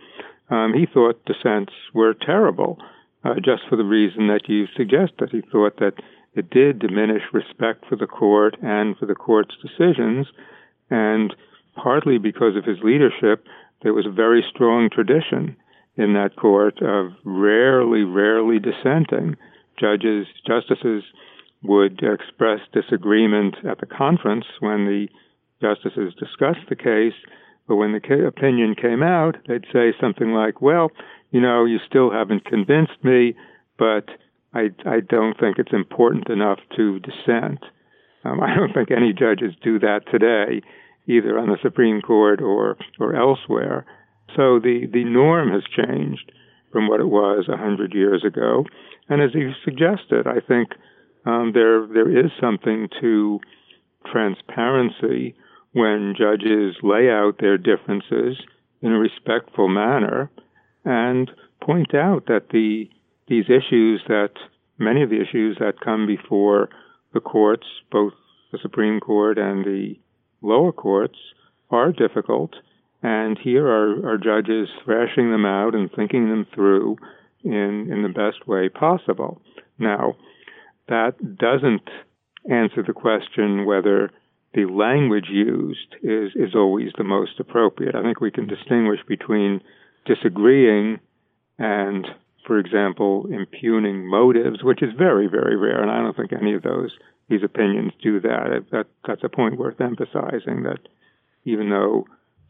[0.49, 2.77] um, he thought dissents were terrible,
[3.23, 5.93] uh, just for the reason that you suggest that he thought that
[6.33, 10.27] it did diminish respect for the court and for the court's decisions,
[10.89, 11.35] and
[11.75, 13.45] partly because of his leadership,
[13.81, 15.55] there was a very strong tradition
[15.97, 19.35] in that court of rarely, rarely dissenting.
[19.79, 21.03] Judges, justices
[21.63, 25.07] would express disagreement at the conference when the
[25.61, 27.13] justices discussed the case,
[27.67, 30.91] but when the opinion came out, they'd say something like, Well,
[31.29, 33.35] you know, you still haven't convinced me,
[33.77, 34.05] but
[34.53, 37.59] I, I don't think it's important enough to dissent.
[38.23, 40.61] Um, I don't think any judges do that today,
[41.07, 43.85] either on the Supreme Court or, or elsewhere.
[44.35, 46.31] So the, the norm has changed
[46.71, 48.65] from what it was a hundred years ago.
[49.09, 50.69] And as you suggested, I think
[51.25, 53.39] um, there there is something to
[54.11, 55.35] transparency
[55.73, 58.37] when judges lay out their differences
[58.81, 60.31] in a respectful manner
[60.83, 61.29] and
[61.61, 62.89] point out that the
[63.27, 64.31] these issues that
[64.77, 66.69] many of the issues that come before
[67.13, 68.13] the courts, both
[68.51, 69.95] the Supreme Court and the
[70.41, 71.17] lower courts,
[71.69, 72.55] are difficult.
[73.03, 76.97] And here are, are judges thrashing them out and thinking them through
[77.43, 79.41] in, in the best way possible.
[79.79, 80.15] Now,
[80.87, 81.89] that doesn't
[82.49, 84.11] answer the question whether
[84.53, 87.95] the language used is, is always the most appropriate.
[87.95, 89.61] I think we can distinguish between
[90.05, 90.99] disagreeing
[91.57, 92.05] and,
[92.45, 96.63] for example, impugning motives, which is very, very rare, and I don't think any of
[96.63, 96.91] those
[97.29, 98.65] these opinions do that.
[98.71, 100.79] that that's a point worth emphasizing that
[101.45, 102.05] even though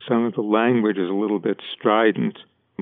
[0.07, 2.37] some of the language is a little bit strident,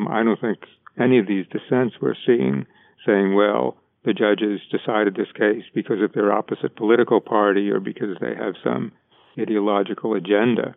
[0.10, 0.60] I don't think
[1.00, 2.66] any of these dissents we're seeing
[3.06, 8.18] saying, well, the judges decided this case because of their opposite political party or because
[8.22, 8.92] they have some
[9.40, 10.76] ideological agenda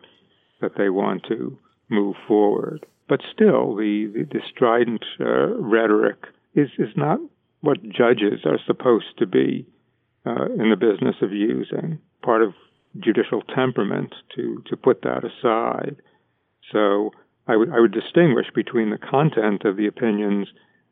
[0.61, 1.57] that they want to
[1.89, 2.85] move forward.
[3.07, 6.25] But still, the, the, the strident uh, rhetoric
[6.55, 7.19] is, is not
[7.61, 9.65] what judges are supposed to be
[10.25, 11.99] uh, in the business of using.
[12.21, 12.53] Part of
[12.99, 15.97] judicial temperament to, to put that aside.
[16.73, 17.11] So
[17.47, 20.47] I would, I would distinguish between the content of the opinions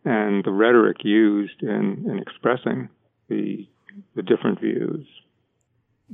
[0.06, 2.88] and the rhetoric used in, in expressing
[3.28, 3.67] the,
[4.15, 5.06] the different views.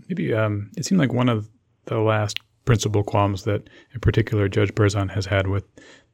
[0.10, 1.50] Maybe um, it seemed like one of
[1.86, 5.64] the last principal qualms that, in particular, Judge Berzon has had with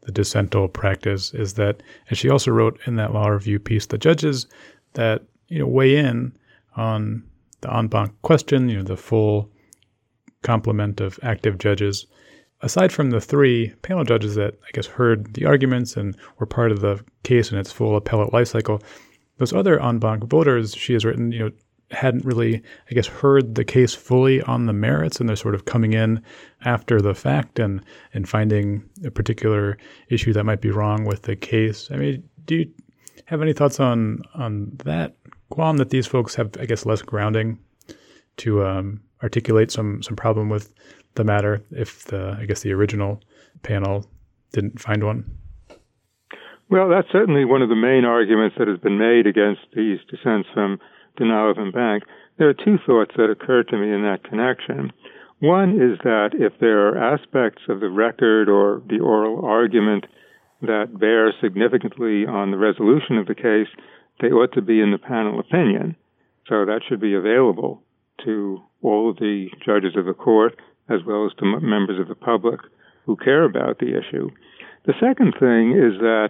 [0.01, 3.97] the dissental practice is that, as she also wrote in that law review piece, the
[3.97, 4.47] judges
[4.93, 6.37] that you know weigh in
[6.75, 7.23] on
[7.61, 9.49] the en banc question, you know, the full
[10.41, 12.05] complement of active judges
[12.63, 16.71] aside from the three panel judges that I guess heard the arguments and were part
[16.71, 18.81] of the case in its full appellate life cycle,
[19.37, 21.51] those other en banc voters she has written, you know,
[21.91, 25.65] hadn't really, I guess, heard the case fully on the merits, and they're sort of
[25.65, 26.23] coming in
[26.65, 29.77] after the fact and and finding a particular
[30.09, 31.89] issue that might be wrong with the case.
[31.91, 32.71] I mean, do you
[33.25, 35.15] have any thoughts on on that
[35.51, 37.59] qualm that these folks have, I guess, less grounding
[38.37, 40.73] to um, articulate some some problem with
[41.15, 43.21] the matter if the I guess the original
[43.61, 44.05] panel
[44.51, 45.37] didn't find one?
[46.69, 50.49] Well, that's certainly one of the main arguments that has been made against these dissents
[50.53, 50.79] from
[51.17, 52.03] denial of Bank.
[52.37, 54.91] There are two thoughts that occur to me in that connection.
[55.39, 60.05] One is that if there are aspects of the record or the oral argument
[60.61, 63.67] that bear significantly on the resolution of the case,
[64.21, 65.95] they ought to be in the panel opinion.
[66.47, 67.83] So that should be available
[68.25, 70.55] to all of the judges of the court
[70.89, 72.59] as well as to members of the public
[73.05, 74.29] who care about the issue.
[74.85, 76.29] The second thing is that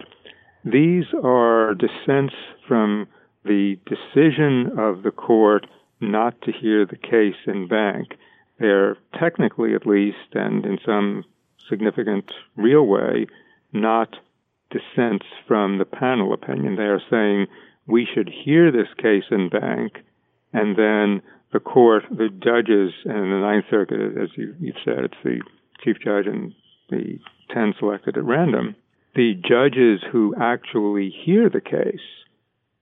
[0.64, 2.34] these are dissents
[2.66, 3.06] from
[3.44, 5.66] the decision of the court
[6.00, 8.14] not to hear the case in banc.
[8.58, 11.24] They're technically, at least, and in some
[11.68, 13.26] significant real way,
[13.72, 14.16] not
[14.70, 16.76] dissents from the panel opinion.
[16.76, 17.46] They are saying
[17.86, 19.98] we should hear this case in banc
[20.52, 21.20] and then
[21.54, 25.40] the court, the judges in the Ninth Circuit, as you, have said, it's the
[25.82, 26.52] chief judge and
[26.90, 27.20] the
[27.54, 28.74] 10 selected at random.
[29.14, 32.02] The judges who actually hear the case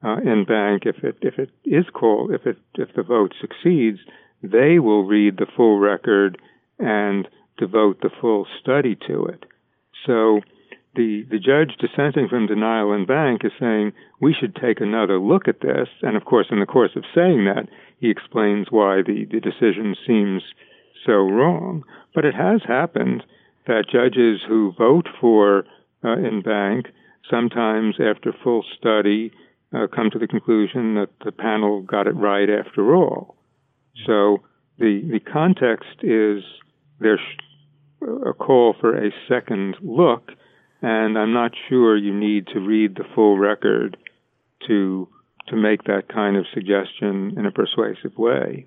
[0.02, 3.98] uh, en banc, if it if it is called, if it if the vote succeeds,
[4.42, 6.40] they will read the full record
[6.78, 9.44] and devote the full study to it.
[10.06, 10.40] So
[10.94, 15.48] the, the judge dissenting from denial in banc is saying we should take another look
[15.48, 15.88] at this.
[16.02, 17.68] And of course, in the course of saying that,
[18.02, 20.42] he explains why the, the decision seems
[21.06, 21.84] so wrong.
[22.12, 23.22] But it has happened
[23.68, 25.64] that judges who vote for
[26.04, 26.86] uh, en banc
[27.30, 29.30] sometimes, after full study,
[29.72, 33.36] uh, come to the conclusion that the panel got it right after all.
[34.04, 34.38] So
[34.78, 36.42] the the context is
[36.98, 37.20] there's
[38.26, 40.32] a call for a second look,
[40.82, 43.96] and I'm not sure you need to read the full record
[44.66, 45.06] to
[45.52, 48.66] to make that kind of suggestion in a persuasive way.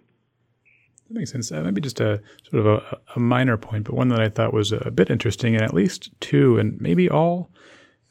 [1.08, 1.52] That makes sense.
[1.52, 4.54] Uh, maybe just a sort of a, a, minor point, but one that I thought
[4.54, 7.50] was a bit interesting, and at least two, and maybe all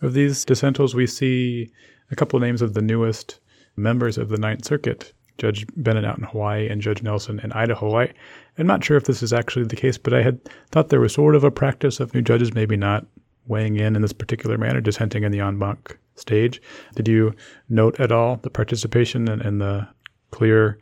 [0.03, 1.71] Of these dissentals, we see
[2.11, 3.39] a couple of names of the newest
[3.77, 7.97] members of the Ninth Circuit Judge Bennett out in Hawaii and Judge Nelson in Idaho.
[7.97, 8.13] I,
[8.59, 11.15] I'm not sure if this is actually the case, but I had thought there was
[11.15, 13.07] sort of a practice of new judges maybe not
[13.47, 16.61] weighing in in this particular manner, dissenting in the en banc stage.
[16.95, 17.35] Did you
[17.69, 19.89] note at all the participation and, and the
[20.31, 20.79] clear,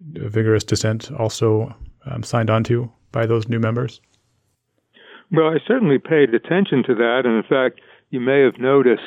[0.00, 1.74] vigorous dissent also
[2.06, 4.00] um, signed onto by those new members?
[5.30, 7.22] Well, I certainly paid attention to that.
[7.24, 7.80] And in fact,
[8.10, 9.02] you may have noticed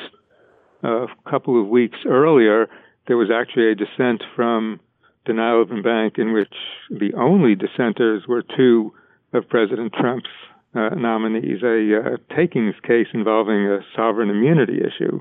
[0.82, 2.68] a couple of weeks earlier,
[3.06, 4.80] there was actually a dissent from
[5.24, 6.52] denial of en banc in which
[6.90, 8.92] the only dissenters were two
[9.32, 10.28] of President Trump's
[10.74, 15.20] uh, nominees, a uh, takings case involving a sovereign immunity issue.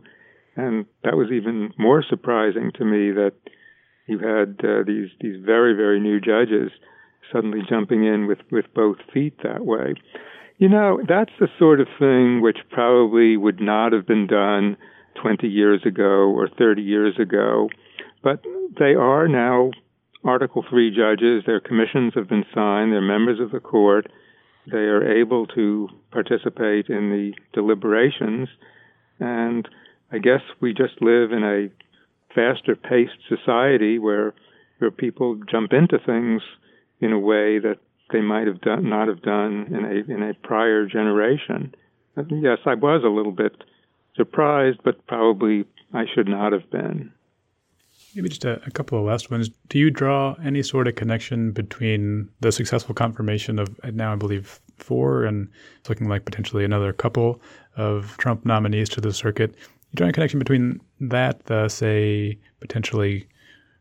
[0.55, 3.33] And that was even more surprising to me that
[4.07, 6.71] you had uh, these these very very new judges
[7.31, 9.95] suddenly jumping in with with both feet that way.
[10.57, 14.77] You know, that's the sort of thing which probably would not have been done
[15.21, 17.69] 20 years ago or 30 years ago,
[18.23, 18.41] but
[18.79, 19.71] they are now
[20.23, 21.43] Article 3 judges.
[21.45, 24.07] Their commissions have been signed, they're members of the court.
[24.71, 28.47] They are able to participate in the deliberations.
[29.19, 29.67] And
[30.15, 31.67] I guess we just live in a
[32.33, 34.33] faster paced society where
[34.79, 36.41] where people jump into things
[37.01, 37.79] in a way that
[38.13, 41.75] they might have done not have done in a in a prior generation.
[42.29, 43.61] Yes, I was a little bit
[44.15, 47.11] surprised, but probably I should not have been.
[48.15, 49.49] Maybe just a, a, couple of last ones.
[49.67, 54.61] Do you draw any sort of connection between the successful confirmation of now, I believe,
[54.77, 55.49] four, and
[55.79, 57.41] it's looking like potentially another couple
[57.75, 59.55] of Trump nominees to the circuit?
[59.95, 63.29] You draw a connection between that, the say potentially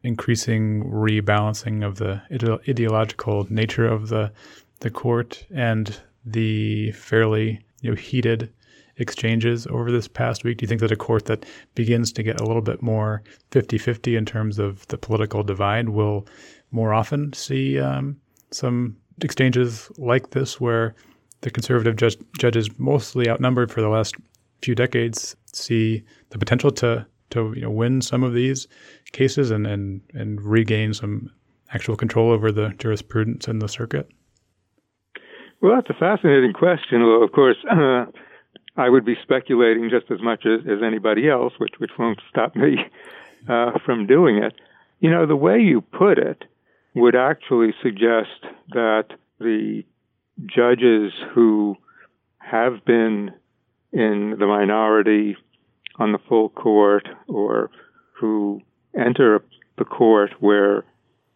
[0.05, 4.31] increasing rebalancing of the ide- ideological nature of the
[4.79, 8.53] the court and the fairly you know heated
[8.97, 10.59] exchanges over this past week?
[10.59, 13.77] Do you think that a court that begins to get a little bit more 50
[13.77, 16.29] 50 in terms of the political divide will
[16.71, 18.21] more often see um,
[18.53, 20.95] some exchanges like this where
[21.41, 24.15] the conservative judge, judges, mostly outnumbered for the last
[24.63, 28.67] few decades, see the potential to to you know win some of these
[29.13, 31.31] cases and and and regain some
[31.73, 34.09] actual control over the jurisprudence in the circuit?
[35.61, 37.03] Well, that's a fascinating question.
[37.03, 38.07] Well, of course, uh,
[38.77, 42.55] I would be speculating just as much as, as anybody else, which which won't stop
[42.57, 42.77] me
[43.49, 44.55] uh, from doing it.
[45.01, 46.45] You know, the way you put it
[46.95, 49.07] would actually suggest that
[49.41, 49.85] the
[50.47, 51.77] judges who
[52.39, 53.33] have been
[53.93, 55.37] in the minority
[55.99, 57.71] on the full court or
[58.13, 58.61] who
[58.99, 59.43] enter
[59.79, 60.85] the court where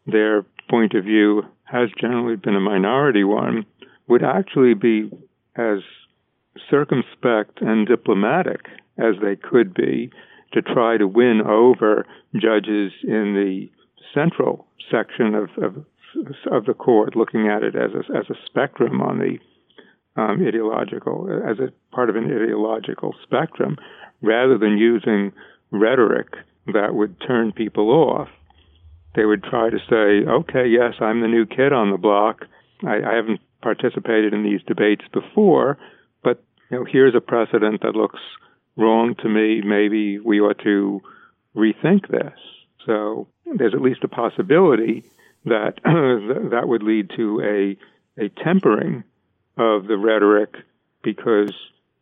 [0.06, 3.64] their point of view has generally been a minority one
[4.06, 5.10] would actually be
[5.56, 5.78] as
[6.70, 8.66] circumspect and diplomatic
[8.98, 10.10] as they could be
[10.52, 13.68] to try to win over judges in the
[14.14, 15.84] central section of, of,
[16.50, 19.38] of the court, looking at it as a, as a spectrum on the
[20.20, 23.76] um, ideological, as a part of an ideological spectrum,
[24.22, 25.32] rather than using
[25.70, 26.28] rhetoric
[26.66, 28.28] that would turn people off.
[29.14, 32.44] They would try to say, okay, yes, I'm the new kid on the block.
[32.86, 35.78] I, I haven't participated in these debates before,
[36.22, 38.20] but you know, here's a precedent that looks
[38.76, 39.62] wrong to me.
[39.62, 41.00] Maybe we ought to
[41.56, 42.38] rethink this.
[42.86, 45.04] So there's at least a possibility
[45.44, 45.74] that
[46.50, 47.76] that would lead to a
[48.22, 49.04] a tempering
[49.56, 50.54] of the rhetoric
[51.02, 51.52] because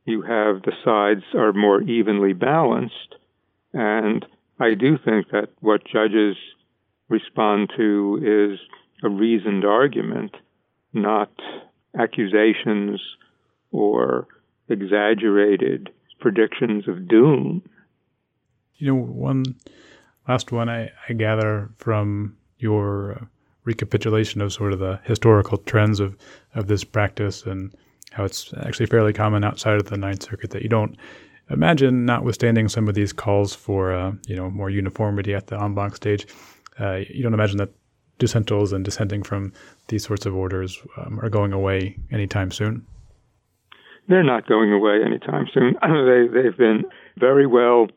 [0.06, 3.16] you have the sides are more evenly balanced.
[3.74, 4.24] And
[4.58, 6.36] I do think that what judges
[7.08, 8.60] respond to is
[9.02, 10.36] a reasoned argument,
[10.92, 11.30] not
[11.98, 13.00] accusations
[13.72, 14.28] or
[14.68, 15.90] exaggerated
[16.20, 17.62] predictions of doom.
[18.76, 19.44] You know, one
[20.28, 23.24] last one I, I gather from your uh,
[23.64, 26.16] recapitulation of sort of the historical trends of,
[26.54, 27.74] of this practice and
[28.12, 30.96] how it's actually fairly common outside of the Ninth Circuit that you don't
[31.50, 35.74] imagine, notwithstanding some of these calls for uh, you know more uniformity at the en
[35.74, 36.26] banc stage,
[36.80, 37.70] uh, you don't imagine that
[38.18, 39.52] dissentals and dissenting from
[39.88, 42.86] these sorts of orders um, are going away anytime soon.
[44.08, 45.74] They're not going away anytime soon.
[45.82, 46.84] they they've been
[47.18, 47.88] very well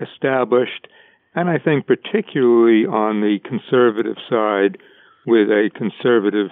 [0.00, 0.86] established,
[1.34, 4.78] and I think particularly on the conservative side,
[5.26, 6.50] with a conservative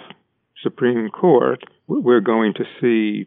[0.63, 3.27] Supreme Court, we're going to see,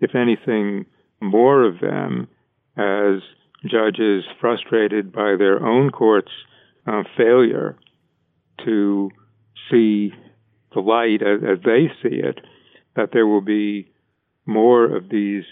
[0.00, 0.86] if anything,
[1.20, 2.28] more of them
[2.76, 3.22] as
[3.64, 6.32] judges frustrated by their own court's
[6.86, 7.76] uh, failure
[8.64, 9.10] to
[9.70, 10.12] see
[10.74, 12.40] the light as, as, they see it,
[12.96, 13.90] that there will be
[14.46, 15.44] more of these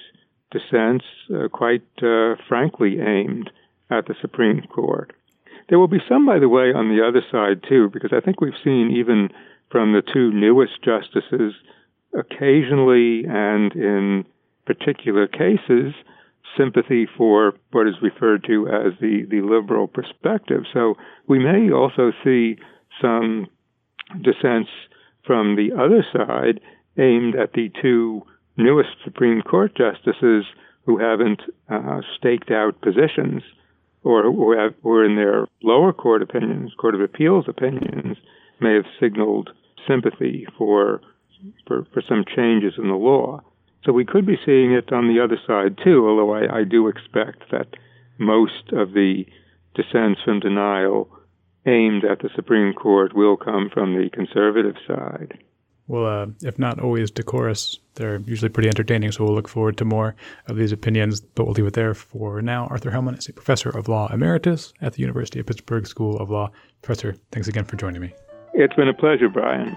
[0.51, 1.05] dissents
[1.35, 3.51] uh, quite uh, frankly aimed
[3.91, 5.13] at the Supreme Court.
[5.69, 8.41] There will be some, by the way, on the other side, too, because I think
[8.41, 9.31] we've seen even
[9.73, 11.55] from the two newest justices,
[12.17, 14.25] occasionally and in
[14.67, 15.95] particular cases,
[16.57, 20.65] sympathy for what is referred to as the, the liberal perspective.
[20.75, 20.95] So
[21.27, 22.57] we may also see
[23.01, 23.47] some
[24.21, 24.69] dissents
[25.27, 26.61] from the other side
[26.99, 28.23] aimed at the two
[28.59, 30.45] newest Supreme Court justices
[30.85, 33.43] who haven't uh, staked out positions
[34.05, 38.19] or who have, or in their lower court opinions, Court of Appeals opinions,
[38.61, 39.51] may have signaled
[39.87, 41.01] sympathy for,
[41.67, 43.43] for, for some changes in the law.
[43.85, 46.89] So we could be seeing it on the other side too, although I, I do
[46.89, 47.67] expect that
[48.19, 49.25] most of the
[49.75, 51.09] dissents from denial
[51.67, 55.39] aimed at the Supreme Court will come from the conservative side.
[55.89, 59.85] Well, uh, if not always decorous, they're usually pretty entertaining, so we'll look forward to
[59.85, 60.15] more
[60.47, 62.67] of these opinions, but we'll leave it there for now.
[62.69, 66.31] Arthur Hellman is a professor of law emeritus at the University of Pittsburgh School of
[66.31, 66.51] Law.
[66.83, 68.15] Professor, thanks again for joining me.
[68.55, 69.77] It's been a pleasure, Brian.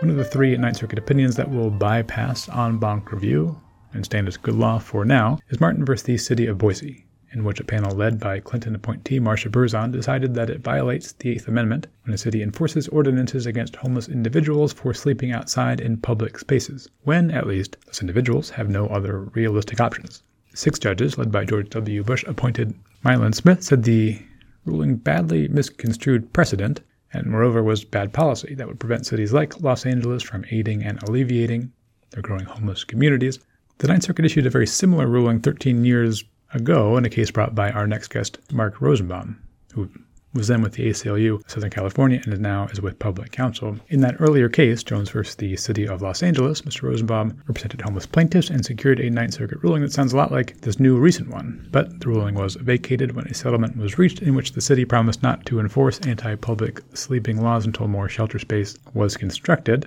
[0.00, 3.60] One of the three Ninth Circuit opinions that will bypass en banc review
[3.92, 7.03] and stand as good law for now is Martin versus the City of Boise,
[7.34, 11.30] in which a panel led by Clinton appointee Marsha Berzon decided that it violates the
[11.30, 16.38] Eighth Amendment when a city enforces ordinances against homeless individuals for sleeping outside in public
[16.38, 20.22] spaces, when, at least, those individuals have no other realistic options.
[20.54, 22.04] Six judges, led by George W.
[22.04, 22.72] Bush appointed
[23.02, 24.22] Milan Smith, said the
[24.64, 26.80] ruling badly misconstrued precedent
[27.12, 31.02] and moreover was bad policy that would prevent cities like Los Angeles from aiding and
[31.02, 31.72] alleviating
[32.10, 33.40] their growing homeless communities
[33.78, 36.24] the Ninth Circuit issued a very similar ruling 13 years
[36.54, 39.38] ago in a case brought by our next guest, Mark Rosenbaum,
[39.74, 39.90] who
[40.34, 43.78] was then with the ACLU Southern California and now is with Public Counsel.
[43.88, 46.82] In that earlier case, Jones versus the City of Los Angeles, Mr.
[46.82, 50.60] Rosenbaum represented homeless plaintiffs and secured a Ninth Circuit ruling that sounds a lot like
[50.62, 51.68] this new recent one.
[51.70, 55.22] But the ruling was vacated when a settlement was reached in which the city promised
[55.22, 59.86] not to enforce anti public sleeping laws until more shelter space was constructed.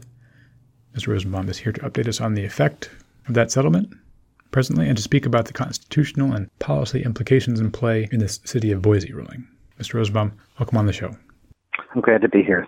[0.95, 1.09] Mr.
[1.09, 2.89] Rosenbaum is here to update us on the effect
[3.27, 3.93] of that settlement
[4.51, 8.71] presently and to speak about the constitutional and policy implications in play in this City
[8.71, 9.47] of Boise ruling.
[9.79, 9.95] Mr.
[9.95, 11.15] Rosenbaum, welcome on the show.
[11.93, 12.67] I'm glad to be here.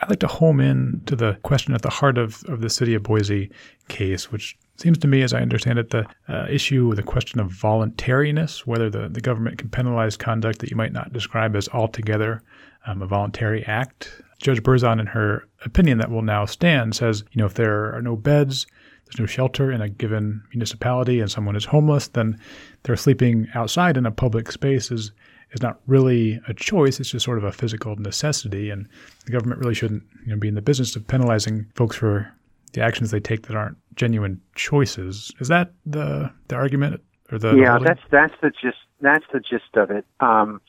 [0.00, 2.94] I'd like to home in to the question at the heart of, of the City
[2.94, 3.50] of Boise
[3.88, 7.52] case, which seems to me, as I understand it, the uh, issue, the question of
[7.52, 12.42] voluntariness, whether the, the government can penalize conduct that you might not describe as altogether
[12.86, 14.20] um, a voluntary act.
[14.42, 18.02] Judge Berzon, in her opinion that will now stand, says, you know, if there are
[18.02, 18.66] no beds,
[19.12, 22.38] there's no shelter in a given municipality and someone is homeless, then
[22.82, 25.12] they're sleeping outside in a public space is,
[25.52, 26.98] is not really a choice.
[26.98, 28.70] It's just sort of a physical necessity.
[28.70, 28.88] And
[29.26, 32.32] the government really shouldn't you know, be in the business of penalizing folks for
[32.72, 35.30] the actions they take that aren't genuine choices.
[35.40, 39.40] Is that the the argument or the Yeah, the that's that's the gist that's the
[39.40, 40.06] gist of it.
[40.20, 40.62] Um,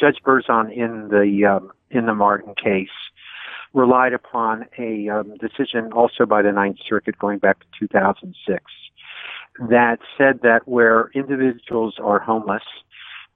[0.00, 2.88] Judge Berzon in the um, in the Martin case
[3.74, 8.64] relied upon a um, decision also by the Ninth Circuit going back to 2006
[9.68, 12.62] that said that where individuals are homeless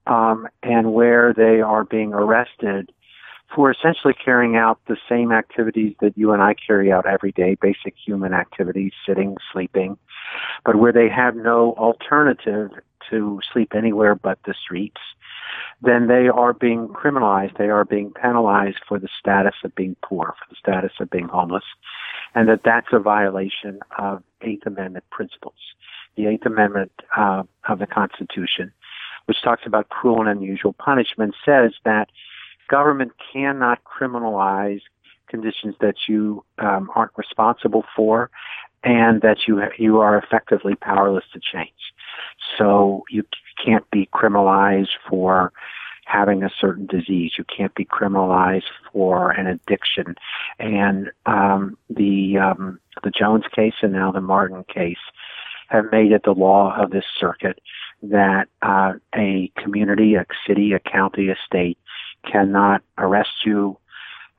[0.06, 2.90] um, and where they are being arrested
[3.54, 7.56] for essentially carrying out the same activities that you and I carry out every day,
[7.60, 9.96] basic human activities, sitting, sleeping,
[10.64, 12.70] but where they have no alternative
[13.10, 15.00] to sleep anywhere but the streets,
[15.82, 17.56] then they are being criminalized.
[17.56, 21.28] They are being penalized for the status of being poor, for the status of being
[21.28, 21.64] homeless,
[22.34, 25.54] and that that's a violation of Eighth Amendment principles.
[26.16, 28.72] The Eighth Amendment uh, of the Constitution,
[29.26, 32.08] which talks about cruel and unusual punishment, says that
[32.68, 34.80] government cannot criminalize
[35.28, 38.30] conditions that you um, aren't responsible for
[38.84, 41.92] and that you you are effectively powerless to change.
[42.56, 43.24] So you
[43.64, 45.52] can't be criminalized for
[46.08, 47.32] having a certain disease.
[47.36, 50.14] You can't be criminalized for an addiction.
[50.58, 54.96] And um, the um, the Jones case and now the Martin case
[55.68, 57.60] have made it the law of this circuit
[58.02, 61.78] that uh, a community, a city, a county, a state
[62.24, 63.76] cannot arrest you,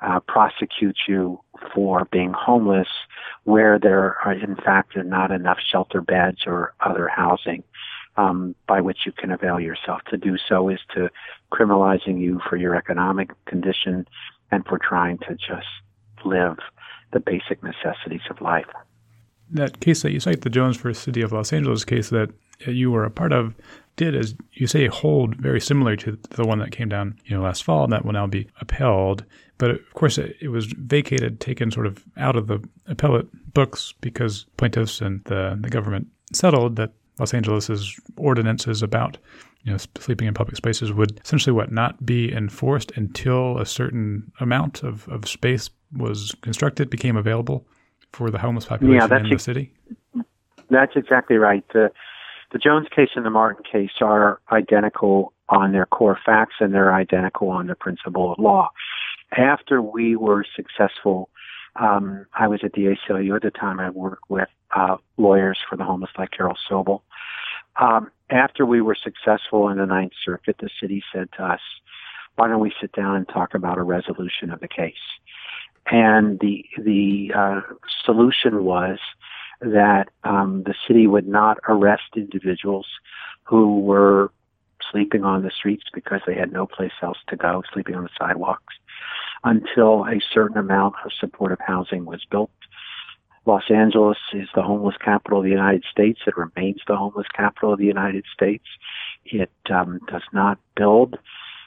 [0.01, 1.39] uh, prosecute you
[1.73, 2.87] for being homeless
[3.43, 7.63] where there are in fact not enough shelter beds or other housing
[8.19, 10.01] um, by which you can avail yourself.
[10.09, 11.09] To do so is to
[11.53, 14.05] criminalizing you for your economic condition
[14.51, 15.67] and for trying to just
[16.25, 16.57] live
[17.13, 18.67] the basic necessities of life.
[19.51, 22.29] That case that you cite, the Jones versus City of Los Angeles case that
[22.67, 23.55] you were a part of,
[23.95, 27.43] did, as you say, hold very similar to the one that came down, you know,
[27.43, 29.23] last fall, and that will now be upheld.
[29.57, 34.45] But of course, it, was vacated, taken sort of out of the appellate books because
[34.57, 39.17] plaintiffs and the, the government settled that Los Angeles's ordinances about
[39.63, 44.31] you know sleeping in public spaces would essentially what not be enforced until a certain
[44.39, 47.65] amount of, of space was constructed became available
[48.13, 49.73] for the homeless population yeah, in the city.
[50.69, 51.63] That's exactly right.
[51.73, 51.91] The
[52.51, 56.93] the Jones case and the Martin case are identical on their core facts and they're
[56.93, 58.71] identical on the principle of law.
[59.37, 61.29] After we were successful,
[61.75, 63.79] um, I was at the ACLU at the time.
[63.79, 67.01] I worked with uh, lawyers for the homeless like Carol Sobel.
[67.79, 71.61] Um, after we were successful in the Ninth Circuit, the city said to us,
[72.35, 74.93] "Why don't we sit down and talk about a resolution of the case?"
[75.87, 77.61] And the the uh,
[78.05, 78.99] solution was
[79.61, 82.87] that um, the city would not arrest individuals
[83.43, 84.31] who were
[84.91, 88.09] sleeping on the streets because they had no place else to go, sleeping on the
[88.17, 88.73] sidewalks,
[89.43, 92.51] until a certain amount of supportive housing was built.
[93.45, 96.19] Los Angeles is the homeless capital of the United States.
[96.27, 98.65] It remains the homeless capital of the United States.
[99.25, 101.17] It um, does not build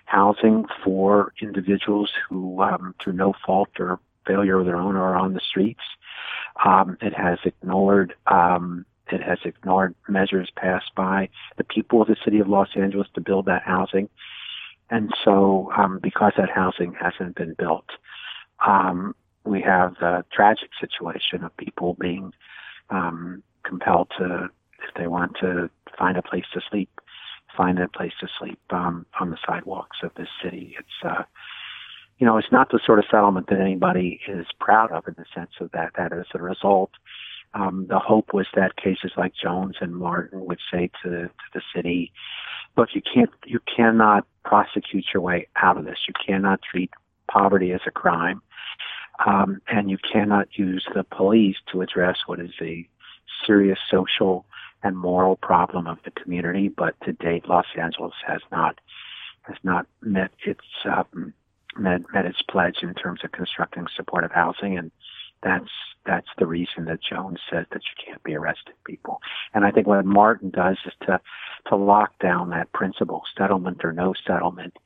[0.04, 5.34] housing for individuals who, um, through no fault or failure of their own, are on
[5.34, 5.82] the streets.
[6.64, 12.16] Um, it has ignored um, it has ignored measures passed by the people of the
[12.24, 14.08] city of Los Angeles to build that housing.
[14.90, 17.86] And so, um, because that housing hasn't been built,
[18.66, 19.14] um,
[19.44, 22.32] we have the tragic situation of people being
[22.90, 24.48] um, compelled to,
[24.86, 26.90] if they want to find a place to sleep,
[27.56, 30.76] find a place to sleep um, on the sidewalks of this city.
[30.78, 31.22] It's uh,
[32.18, 35.24] you know, it's not the sort of settlement that anybody is proud of in the
[35.34, 35.92] sense of that.
[35.96, 36.92] That as a result,
[37.54, 41.62] um, the hope was that cases like Jones and Martin would say to, to the
[41.74, 42.12] city,
[42.76, 45.98] "Look, you can't, you cannot prosecute your way out of this.
[46.06, 46.90] You cannot treat
[47.28, 48.40] poverty as a crime,
[49.26, 52.86] um, and you cannot use the police to address what is a
[53.46, 54.44] serious social
[54.82, 56.68] and moral problem of the community.
[56.68, 58.80] But to date, Los Angeles has not
[59.42, 61.34] has not met its um,
[61.76, 64.90] met, met its pledge in terms of constructing supportive housing, and
[65.42, 65.70] that's
[66.04, 69.20] that's the reason that Jones says that you can't be arresting people.
[69.54, 71.20] And I think what Martin does is to
[71.68, 74.76] to lock down that principle: settlement or no settlement.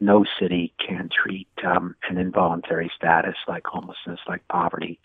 [0.00, 5.00] No city can treat um, an involuntary status like homelessness, like poverty,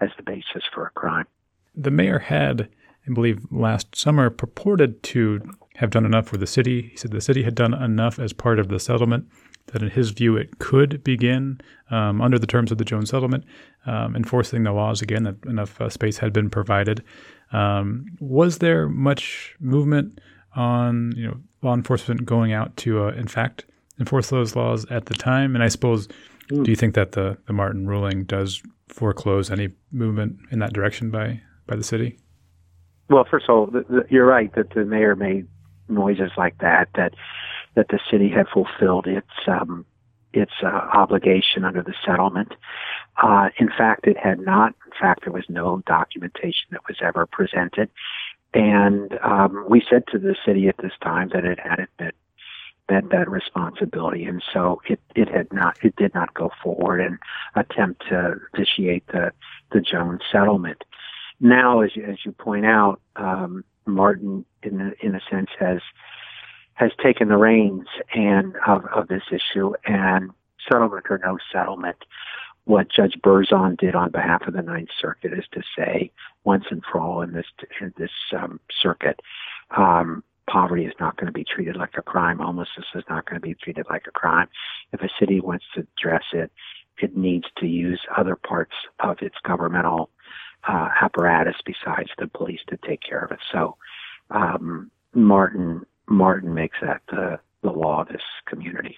[0.00, 1.26] as the basis for a crime.
[1.74, 2.68] The mayor had,
[3.08, 5.40] I believe, last summer purported to
[5.76, 6.90] have done enough for the city.
[6.92, 9.28] He said the city had done enough as part of the settlement
[9.68, 13.44] that in his view it could begin um, under the terms of the Jones settlement,
[13.84, 17.02] um, enforcing the laws again that enough uh, space had been provided.
[17.52, 20.20] Um, was there much movement
[20.54, 23.66] on you know law enforcement going out to uh, in fact
[23.98, 25.54] enforce those laws at the time?
[25.54, 26.08] And I suppose,
[26.50, 26.64] mm.
[26.64, 31.10] do you think that the the Martin ruling does foreclose any movement in that direction
[31.10, 32.18] by by the city?
[33.08, 35.46] Well, first of all, the, the, you're right that the mayor made
[35.88, 37.14] noises like that that
[37.74, 39.84] that the city had fulfilled its um,
[40.32, 42.52] its uh, obligation under the settlement.
[43.22, 44.74] Uh, in fact, it had not.
[44.86, 47.88] In fact, there was no documentation that was ever presented,
[48.52, 52.14] and um, we said to the city at this time that it hadn't met,
[52.90, 55.76] met that responsibility, and so it it had not.
[55.82, 57.18] It did not go forward and
[57.54, 59.32] attempt to initiate the
[59.72, 60.84] the Jones settlement.
[61.40, 65.80] Now, as you, as you point out, um, Martin, in a, in a sense, has
[66.74, 70.30] has taken the reins and of, of this issue and
[70.70, 71.96] settlement or no settlement.
[72.64, 76.10] What Judge Berzon did on behalf of the Ninth Circuit is to say
[76.44, 77.46] once and for all in this
[77.80, 79.20] in this um, circuit,
[79.76, 82.38] um, poverty is not going to be treated like a crime.
[82.38, 84.48] Homelessness is not going to be treated like a crime.
[84.92, 86.50] If a city wants to address it,
[86.98, 90.10] it needs to use other parts of its governmental
[90.66, 93.38] uh, apparatus besides the police to take care of it.
[93.52, 93.76] So
[94.30, 98.96] um, Martin Martin makes that the, the law of this community.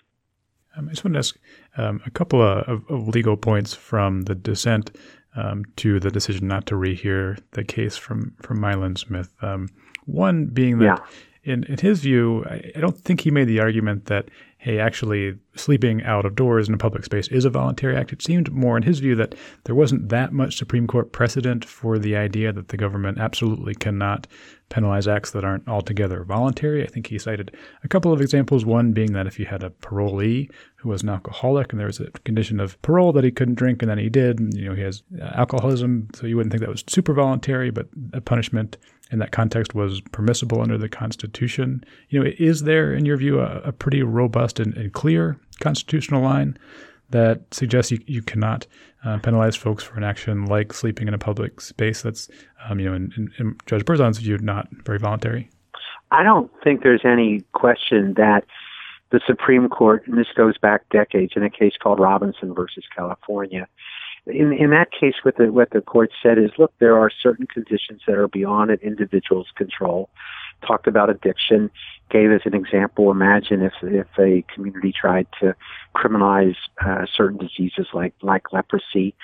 [0.77, 1.39] Um, I just want to ask
[1.77, 4.95] um, a couple of, of, legal points from the dissent
[5.35, 9.33] um, to the decision not to rehear the case from from Milan Smith.
[9.41, 9.69] Um,
[10.05, 11.03] one being that.
[11.49, 14.29] In, in his view, I, I, don't think he made the argument that
[14.61, 18.13] hey, actually sleeping out of doors in a public space is a voluntary act.
[18.13, 21.97] It seemed more in his view that there wasn't that much Supreme Court precedent for
[21.97, 24.27] the idea that the government absolutely cannot
[24.69, 26.83] penalize acts that aren't altogether voluntary.
[26.83, 29.71] I think he cited a couple of examples, one being that if you had a
[29.71, 33.55] parolee who was an alcoholic and there was a condition of parole that he couldn't
[33.55, 36.61] drink and then he did, and, you know, he has alcoholism, so you wouldn't think
[36.63, 38.77] that was super voluntary, but a punishment
[39.11, 41.85] in that context was permissible under the Constitution.
[42.09, 46.23] You know, is there, in your view, a, a pretty robust and, and, clear constitutional
[46.23, 46.59] line
[47.11, 48.67] that suggests you, you cannot
[49.05, 52.29] uh, penalize folks for an action like sleeping in a public space that's,
[52.69, 55.51] um, you know, in, in, in Judge Berzon's view, not very voluntary?
[56.11, 58.45] I don't think there's any question that
[59.11, 63.67] the Supreme Court, and this goes back decades, in a case called Robinson versus California,
[64.29, 67.47] in in that case, what the what the court said is, look, there are certain
[67.47, 70.09] conditions that are beyond an individual's control.
[70.67, 71.71] Talked about addiction,
[72.11, 73.11] gave as an example.
[73.11, 75.55] Imagine if if a community tried to
[75.95, 79.15] criminalize uh, certain diseases like like leprosy.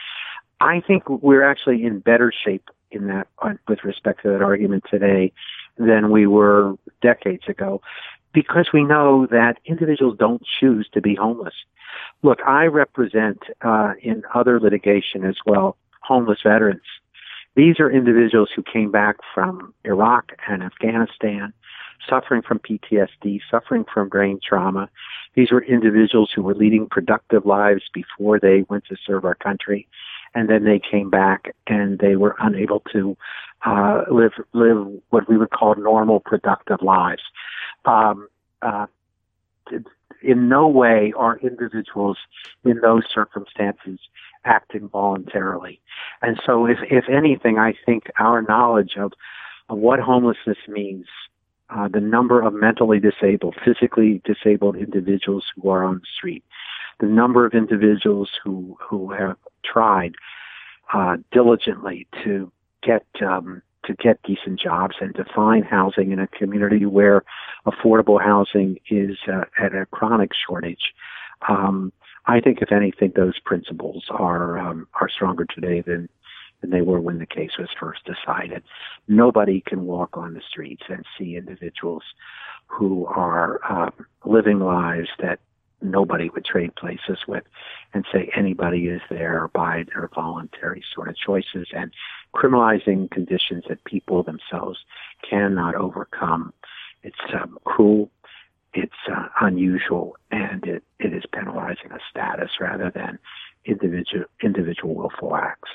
[0.61, 4.85] I think we're actually in better shape in that uh, with respect to that argument
[4.91, 5.33] today
[5.77, 7.83] than we were decades ago
[8.33, 11.55] because we know that individuals don't choose to be homeless.
[12.23, 16.83] Look, I represent uh, in other litigation as well homeless veterans.
[17.57, 21.53] These are individuals who came back from Iraq and Afghanistan,
[22.09, 24.91] suffering from PTSD, suffering from brain trauma.
[25.35, 29.87] These were individuals who were leading productive lives before they went to serve our country,
[30.35, 33.17] and then they came back and they were unable to
[33.65, 37.23] uh, live live what we would call normal, productive lives.
[37.85, 38.29] Um,
[38.63, 38.87] uh,
[40.25, 42.19] in no way are individuals
[42.65, 43.99] in those circumstances
[44.45, 45.81] acting voluntarily.
[46.23, 49.13] And so, if, if anything, I think our knowledge of,
[49.69, 51.07] of what homelessness means,
[51.71, 56.45] uh, the number of mentally disabled, physically disabled individuals who are on the street,
[57.01, 60.15] the number of individuals who, who have tried
[60.93, 62.53] uh, diligently to
[62.83, 67.23] get um, to get decent jobs and to find housing in a community where
[67.67, 70.93] affordable housing is uh, at a chronic shortage.
[71.49, 71.93] Um,
[72.27, 76.09] I think, if anything, those principles are um, are stronger today than
[76.61, 78.63] than they were when the case was first decided.
[79.09, 82.03] Nobody can walk on the streets and see individuals
[82.67, 83.91] who are uh,
[84.25, 85.41] living lives that
[85.83, 87.45] nobody would trade places with
[87.93, 91.93] and say anybody is there by their voluntary sort of choices and
[92.35, 94.79] criminalizing conditions that people themselves
[95.29, 96.53] cannot overcome.
[97.05, 98.11] It's um, cruel,
[98.73, 103.19] it's uh, unusual, and it, it is penalizing a status rather than
[103.65, 105.71] individual individual willful acts.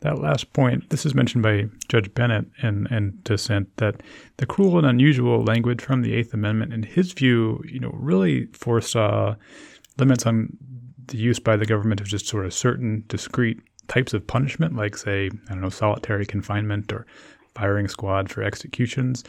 [0.00, 4.00] That last point, this is mentioned by Judge Bennett in, in dissent, that
[4.36, 8.46] the cruel and unusual language from the Eighth Amendment, in his view, you know, really
[8.52, 9.34] foresaw
[9.96, 10.56] limits on
[11.08, 14.96] the use by the government of just sort of certain discrete types of punishment, like
[14.96, 17.06] say, I don't know, solitary confinement or
[17.54, 19.24] firing squad for executions,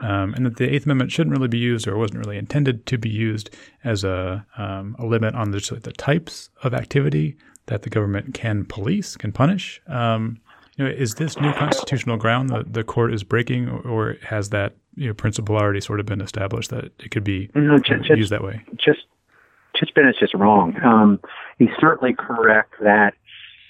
[0.00, 2.98] um, and that the Eighth Amendment shouldn't really be used or wasn't really intended to
[2.98, 3.50] be used
[3.84, 7.36] as a, um, a limit on the, the types of activity
[7.66, 9.80] that the government can police, can punish.
[9.86, 10.40] Um,
[10.76, 14.74] you know, is this new constitutional ground that the court is breaking, or has that
[14.96, 18.32] you know, principle already sort of been established that it could be no, just, used
[18.32, 18.64] that way?
[18.74, 19.00] Just,
[19.78, 20.74] Judge Bennett's just wrong.
[20.84, 21.20] Um,
[21.58, 23.14] he's certainly correct that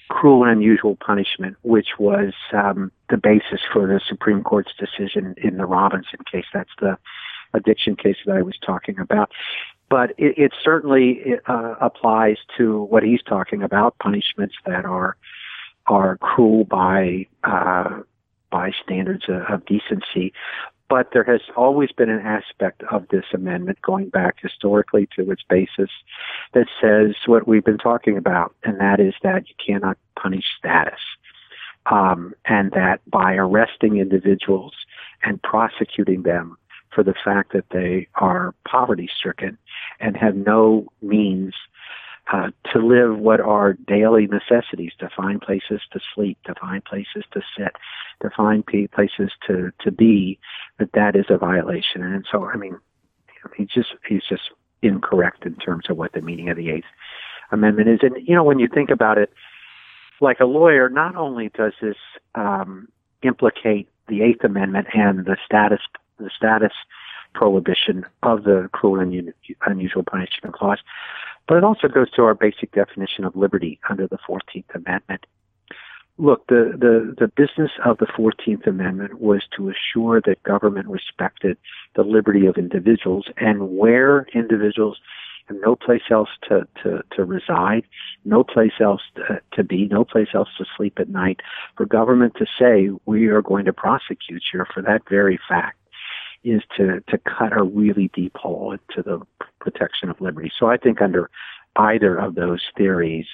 [0.09, 5.57] cruel and unusual punishment, which was um, the basis for the Supreme Court's decision in
[5.57, 6.45] the Robinson case.
[6.53, 6.97] That's the
[7.53, 9.31] addiction case that I was talking about
[9.89, 15.15] but it, it certainly uh, applies to what he's talking about punishments that are
[15.87, 18.01] are cruel by uh,
[18.51, 20.33] by standards of, of decency.
[20.87, 25.41] But there has always been an aspect of this amendment going back historically to its
[25.49, 25.89] basis
[26.53, 30.99] that says what we've been talking about, and that is that you cannot punish status.
[31.87, 34.73] Um, and that by arresting individuals
[35.21, 36.57] and prosecuting them
[36.95, 39.57] for the fact that they are poverty stricken
[39.99, 41.53] and have no means
[42.31, 47.23] uh, to live what are daily necessities to find places to sleep, to find places
[47.31, 47.75] to sit,
[48.21, 50.39] to find places to, to be,
[50.79, 52.01] that that is a violation.
[52.01, 52.77] And so, I mean,
[53.55, 54.49] he's just, he's just
[54.81, 56.87] incorrect in terms of what the meaning of the Eighth
[57.51, 57.99] Amendment is.
[58.01, 59.31] And, you know, when you think about it,
[60.21, 61.97] like a lawyer, not only does this
[62.33, 62.87] um,
[63.21, 65.81] implicate the Eighth Amendment and the status
[66.17, 66.71] the status
[67.33, 69.33] prohibition of the cruel and
[69.65, 70.79] unusual punishment clause,
[71.47, 75.25] but it also goes to our basic definition of liberty under the 14th Amendment.
[76.17, 81.57] Look, the, the, the business of the 14th Amendment was to assure that government respected
[81.95, 84.97] the liberty of individuals and where individuals
[85.47, 87.83] have no place else to, to, to reside,
[88.23, 91.41] no place else to, to be, no place else to sleep at night,
[91.75, 95.77] for government to say, we are going to prosecute you for that very fact
[96.45, 99.19] is to, to cut a really deep hole into the
[99.59, 100.51] protection of liberty.
[100.57, 101.29] So I think under
[101.75, 103.25] either of those theories,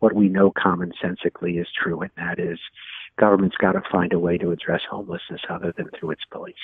[0.00, 2.58] what we know commonsensically is true, and that is
[3.18, 6.54] government's got to find a way to address homelessness other than through its police.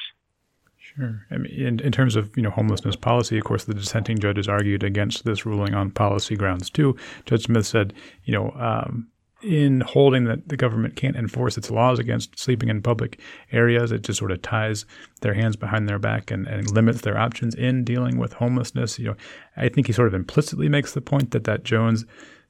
[0.78, 1.24] Sure.
[1.30, 4.48] I mean, in, in terms of you know homelessness policy, of course, the dissenting judges
[4.48, 6.96] argued against this ruling on policy grounds too.
[7.24, 7.94] Judge Smith said,
[8.24, 9.08] you know, um,
[9.42, 13.20] in holding that the government can't enforce its laws against sleeping in public
[13.50, 14.84] areas, it just sort of ties
[15.20, 18.98] their hands behind their back and, and limits their options in dealing with homelessness.
[18.98, 19.16] You know,
[19.56, 22.04] I think he sort of implicitly makes the point that that Jones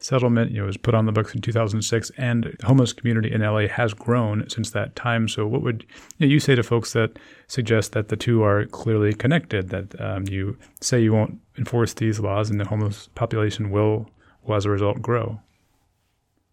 [0.05, 3.68] settlement, you know, was put on the books in 2006, and homeless community in LA
[3.68, 5.28] has grown since that time.
[5.28, 5.86] So, what would
[6.18, 9.70] you, know, you say to folks that suggest that the two are clearly connected?
[9.70, 14.09] That um, you say you won't enforce these laws, and the homeless population will,
[14.43, 15.40] will, as a result, grow.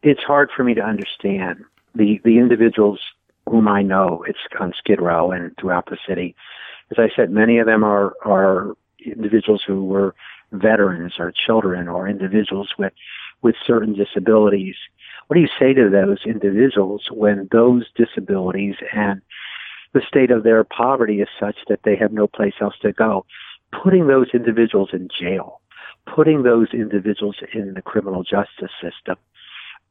[0.02, 3.00] It's hard for me to understand the the individuals
[3.50, 4.24] whom I know.
[4.28, 6.36] It's on Skid Row and throughout the city.
[6.91, 8.76] As I said, many of them are are
[9.06, 10.16] individuals who were
[10.52, 12.93] veterans or children or individuals with
[13.41, 14.76] with certain disabilities.
[15.28, 19.22] What do you say to those individuals when those disabilities and
[19.93, 23.26] the state of their poverty is such that they have no place else to go?
[23.84, 25.62] Putting those individuals in jail,
[26.08, 29.18] putting those individuals in the criminal justice system,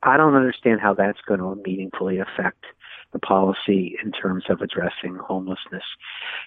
[0.03, 2.65] I don't understand how that's going to meaningfully affect
[3.13, 5.85] the policy in terms of addressing homelessness.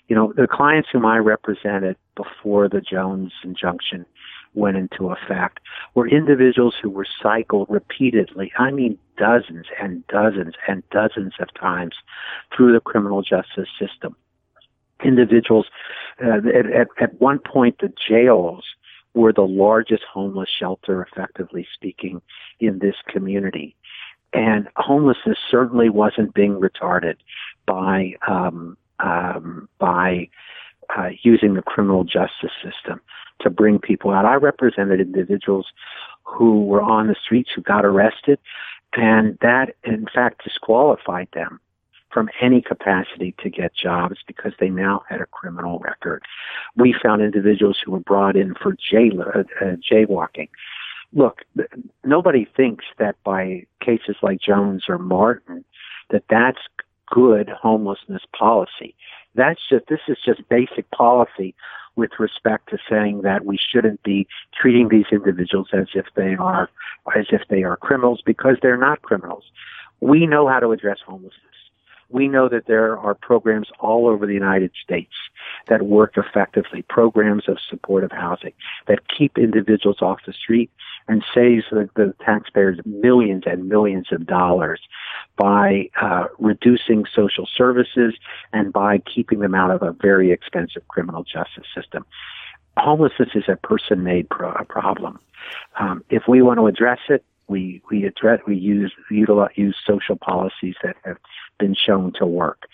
[0.07, 4.05] You know, the clients whom I represented before the Jones injunction
[4.53, 5.59] went into effect
[5.95, 11.95] were individuals who were cycled repeatedly, I mean dozens and dozens and dozens of times
[12.55, 14.15] through the criminal justice system.
[15.03, 15.67] Individuals,
[16.23, 18.63] uh, at, at, at one point, the jails
[19.13, 22.21] were the largest homeless shelter, effectively speaking,
[22.59, 23.75] in this community.
[24.33, 27.15] And homelessness certainly wasn't being retarded
[27.65, 30.29] by um, um, by
[30.95, 33.01] uh, using the criminal justice system
[33.41, 34.25] to bring people out.
[34.25, 35.67] I represented individuals
[36.23, 38.39] who were on the streets who got arrested,
[38.93, 41.59] and that in fact disqualified them
[42.11, 46.23] from any capacity to get jobs because they now had a criminal record.
[46.75, 50.49] We found individuals who were brought in for jail, uh, uh, jaywalking.
[51.13, 51.41] Look,
[52.05, 55.65] nobody thinks that by cases like Jones or Martin
[56.09, 56.59] that that's
[57.07, 58.95] good homelessness policy.
[59.35, 61.55] That's just this is just basic policy
[61.95, 66.69] with respect to saying that we shouldn't be treating these individuals as if they are
[67.15, 69.43] as if they are criminals because they're not criminals.
[69.99, 71.50] We know how to address homelessness.
[72.11, 75.13] We know that there are programs all over the United States
[75.67, 78.53] that work effectively, programs of supportive housing
[78.87, 80.69] that keep individuals off the street
[81.07, 84.81] and saves the, the taxpayers millions and millions of dollars
[85.37, 88.15] by uh, reducing social services
[88.53, 92.05] and by keeping them out of a very expensive criminal justice system.
[92.77, 95.19] Homelessness is a person-made pro- problem.
[95.79, 100.15] Um, if we want to address it, we we address we use utilize, use social
[100.15, 101.17] policies that have
[101.59, 102.67] been shown to work.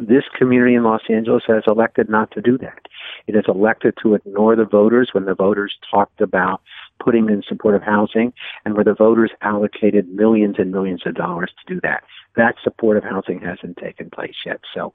[0.00, 2.88] This community in Los Angeles has elected not to do that.
[3.28, 6.60] It has elected to ignore the voters when the voters talked about
[6.98, 8.32] putting in supportive housing
[8.64, 12.02] and where the voters allocated millions and millions of dollars to do that.
[12.36, 14.60] That supportive housing hasn't taken place yet.
[14.74, 14.92] So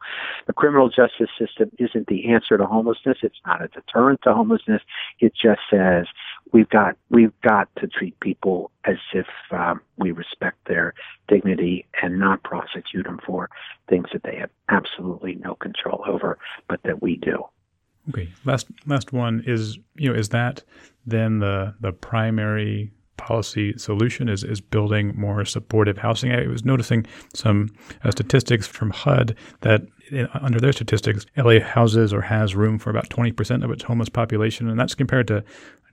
[0.48, 3.20] the criminal justice system isn't the answer to homelessness.
[3.22, 4.82] It's not a deterrent to homelessness.
[5.20, 6.08] It just says
[6.52, 10.94] we've got we've got to treat people as if um, we respect their
[11.28, 13.50] dignity and not prosecute them for
[13.88, 16.38] things that they have absolutely no control over,
[16.68, 17.44] but that we do.
[18.10, 20.64] Okay, last last one is you know is that
[21.06, 26.32] then the the primary policy solution is is building more supportive housing.
[26.32, 27.70] I was noticing some
[28.04, 32.90] uh, statistics from HUD that in, under their statistics, LA houses or has room for
[32.90, 35.44] about 20% of its homeless population, and that's compared to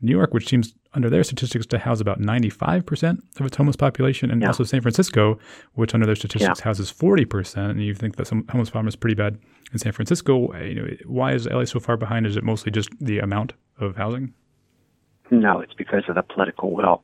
[0.01, 4.31] New York, which seems under their statistics to house about 95% of its homeless population,
[4.31, 4.49] and yeah.
[4.49, 5.39] also San Francisco,
[5.75, 6.65] which under their statistics yeah.
[6.65, 7.71] houses 40%.
[7.71, 9.39] And you think that some homeless problem is pretty bad
[9.73, 10.55] in San Francisco.
[10.59, 12.27] You know, why is LA so far behind?
[12.27, 14.33] Is it mostly just the amount of housing?
[15.31, 17.03] No, it's because of the political will.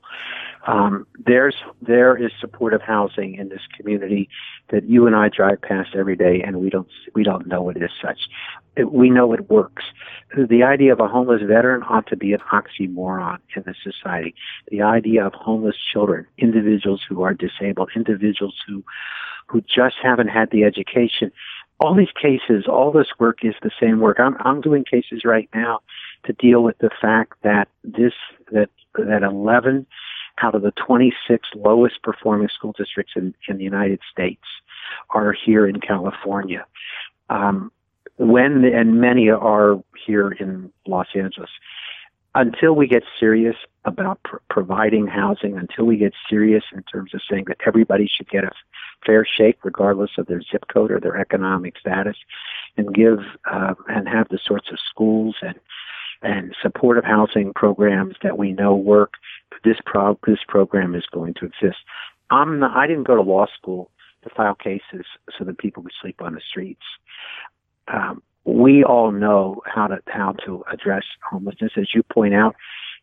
[0.66, 4.28] Um, there's there is supportive housing in this community
[4.70, 7.82] that you and I drive past every day, and we don't we don't know it
[7.82, 8.28] as such.
[8.76, 9.84] It, we know it works.
[10.36, 14.34] The idea of a homeless veteran ought to be an oxymoron in this society.
[14.70, 18.84] The idea of homeless children, individuals who are disabled, individuals who
[19.48, 21.32] who just haven't had the education.
[21.80, 24.20] All these cases, all this work is the same work.
[24.20, 25.80] I'm I'm doing cases right now
[26.24, 28.14] to deal with the fact that this
[28.52, 29.86] that that 11
[30.42, 34.42] out of the 26 lowest performing school districts in, in the United States
[35.10, 36.64] are here in California.
[37.30, 37.70] Um,
[38.16, 41.50] when and many are here in Los Angeles.
[42.34, 47.20] until we get serious about pr- providing housing, until we get serious in terms of
[47.30, 48.50] saying that everybody should get a
[49.04, 52.16] fair shake, regardless of their zip code or their economic status,
[52.76, 53.18] and give
[53.50, 55.58] uh, and have the sorts of schools and
[56.22, 59.14] and supportive housing programs that we know work.
[59.64, 61.78] This pro- this program is going to exist.
[62.30, 63.90] I'm not, I didn't go to law school
[64.22, 65.04] to file cases
[65.36, 66.82] so that people could sleep on the streets.
[67.88, 71.72] Um, we all know how to how to address homelessness.
[71.76, 72.56] As you point out,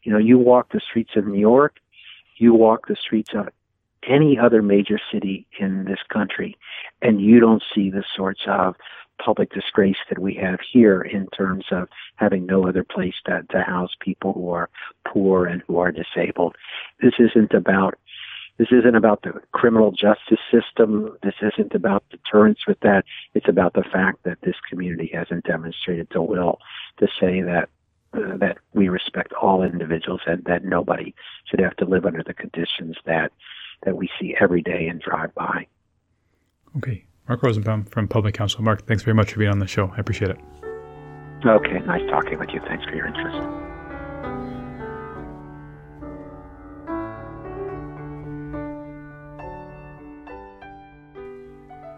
[0.03, 1.77] you know, you walk the streets of New York,
[2.37, 3.49] you walk the streets of
[4.03, 6.57] any other major city in this country,
[7.01, 8.75] and you don't see the sorts of
[9.23, 13.61] public disgrace that we have here in terms of having no other place to, to
[13.61, 14.69] house people who are
[15.07, 16.55] poor and who are disabled.
[17.01, 17.95] This isn't about
[18.57, 21.17] this isn't about the criminal justice system.
[21.23, 23.05] This isn't about deterrence with that.
[23.33, 26.59] It's about the fact that this community hasn't demonstrated the will
[26.97, 27.69] to say that
[28.11, 31.15] uh, that we respect all individuals and that nobody
[31.45, 33.31] should have to live under the conditions that
[33.83, 35.65] that we see every day and drive by.
[36.77, 37.05] Okay.
[37.29, 38.63] Mark Rosenbaum from Public Counsel.
[38.63, 39.93] Mark, thanks very much for being on the show.
[39.95, 40.39] I appreciate it.
[41.45, 41.79] Okay.
[41.85, 42.59] Nice talking with you.
[42.67, 43.37] Thanks for your interest.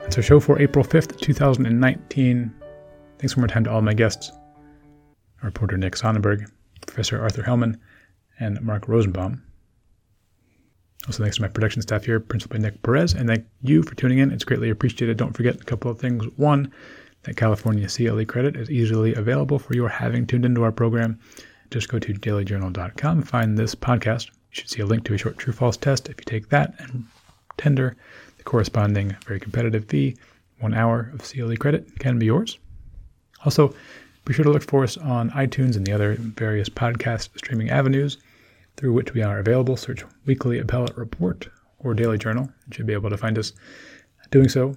[0.02, 2.54] That's our show for April 5th, 2019.
[3.18, 4.32] Thanks one more time to all my guests
[5.42, 6.52] our reporter Nick Sonnenberg,
[6.86, 7.80] Professor Arthur Hellman,
[8.40, 9.42] and Mark Rosenbaum.
[11.08, 14.20] Also, thanks to my production staff here, principally Nick Perez, and thank you for tuning
[14.20, 14.32] in.
[14.32, 15.18] It's greatly appreciated.
[15.18, 16.26] Don't forget a couple of things.
[16.38, 16.72] One,
[17.24, 21.20] that California CLE credit is easily available for your having tuned into our program.
[21.72, 24.28] Just go to dailyjournal.com, find this podcast.
[24.28, 26.10] You should see a link to a short true false test.
[26.10, 27.06] If you take that and
[27.58, 27.96] tender
[28.38, 30.18] the corresponding very competitive fee,
[30.60, 32.60] one hour of CLE credit can be yours.
[33.46, 33.74] Also,
[34.26, 38.18] be sure to look for us on iTunes and the other various podcast streaming avenues
[38.82, 39.78] through which we are available.
[39.78, 41.48] Search Weekly Appellate Report
[41.80, 42.50] or Daily Journal.
[42.68, 43.54] You should be able to find us.
[44.32, 44.76] Doing so,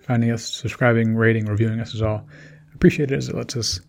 [0.00, 2.26] finding us, subscribing, rating, reviewing us is all
[2.74, 3.80] appreciated as it lets us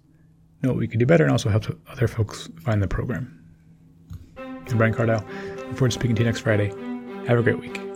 [0.62, 3.40] know what we could do better and also helps other folks find the program.
[4.38, 5.26] I'm Brian Cardell.
[5.58, 6.70] Look forward to speaking to you next Friday.
[7.26, 7.93] Have a great week.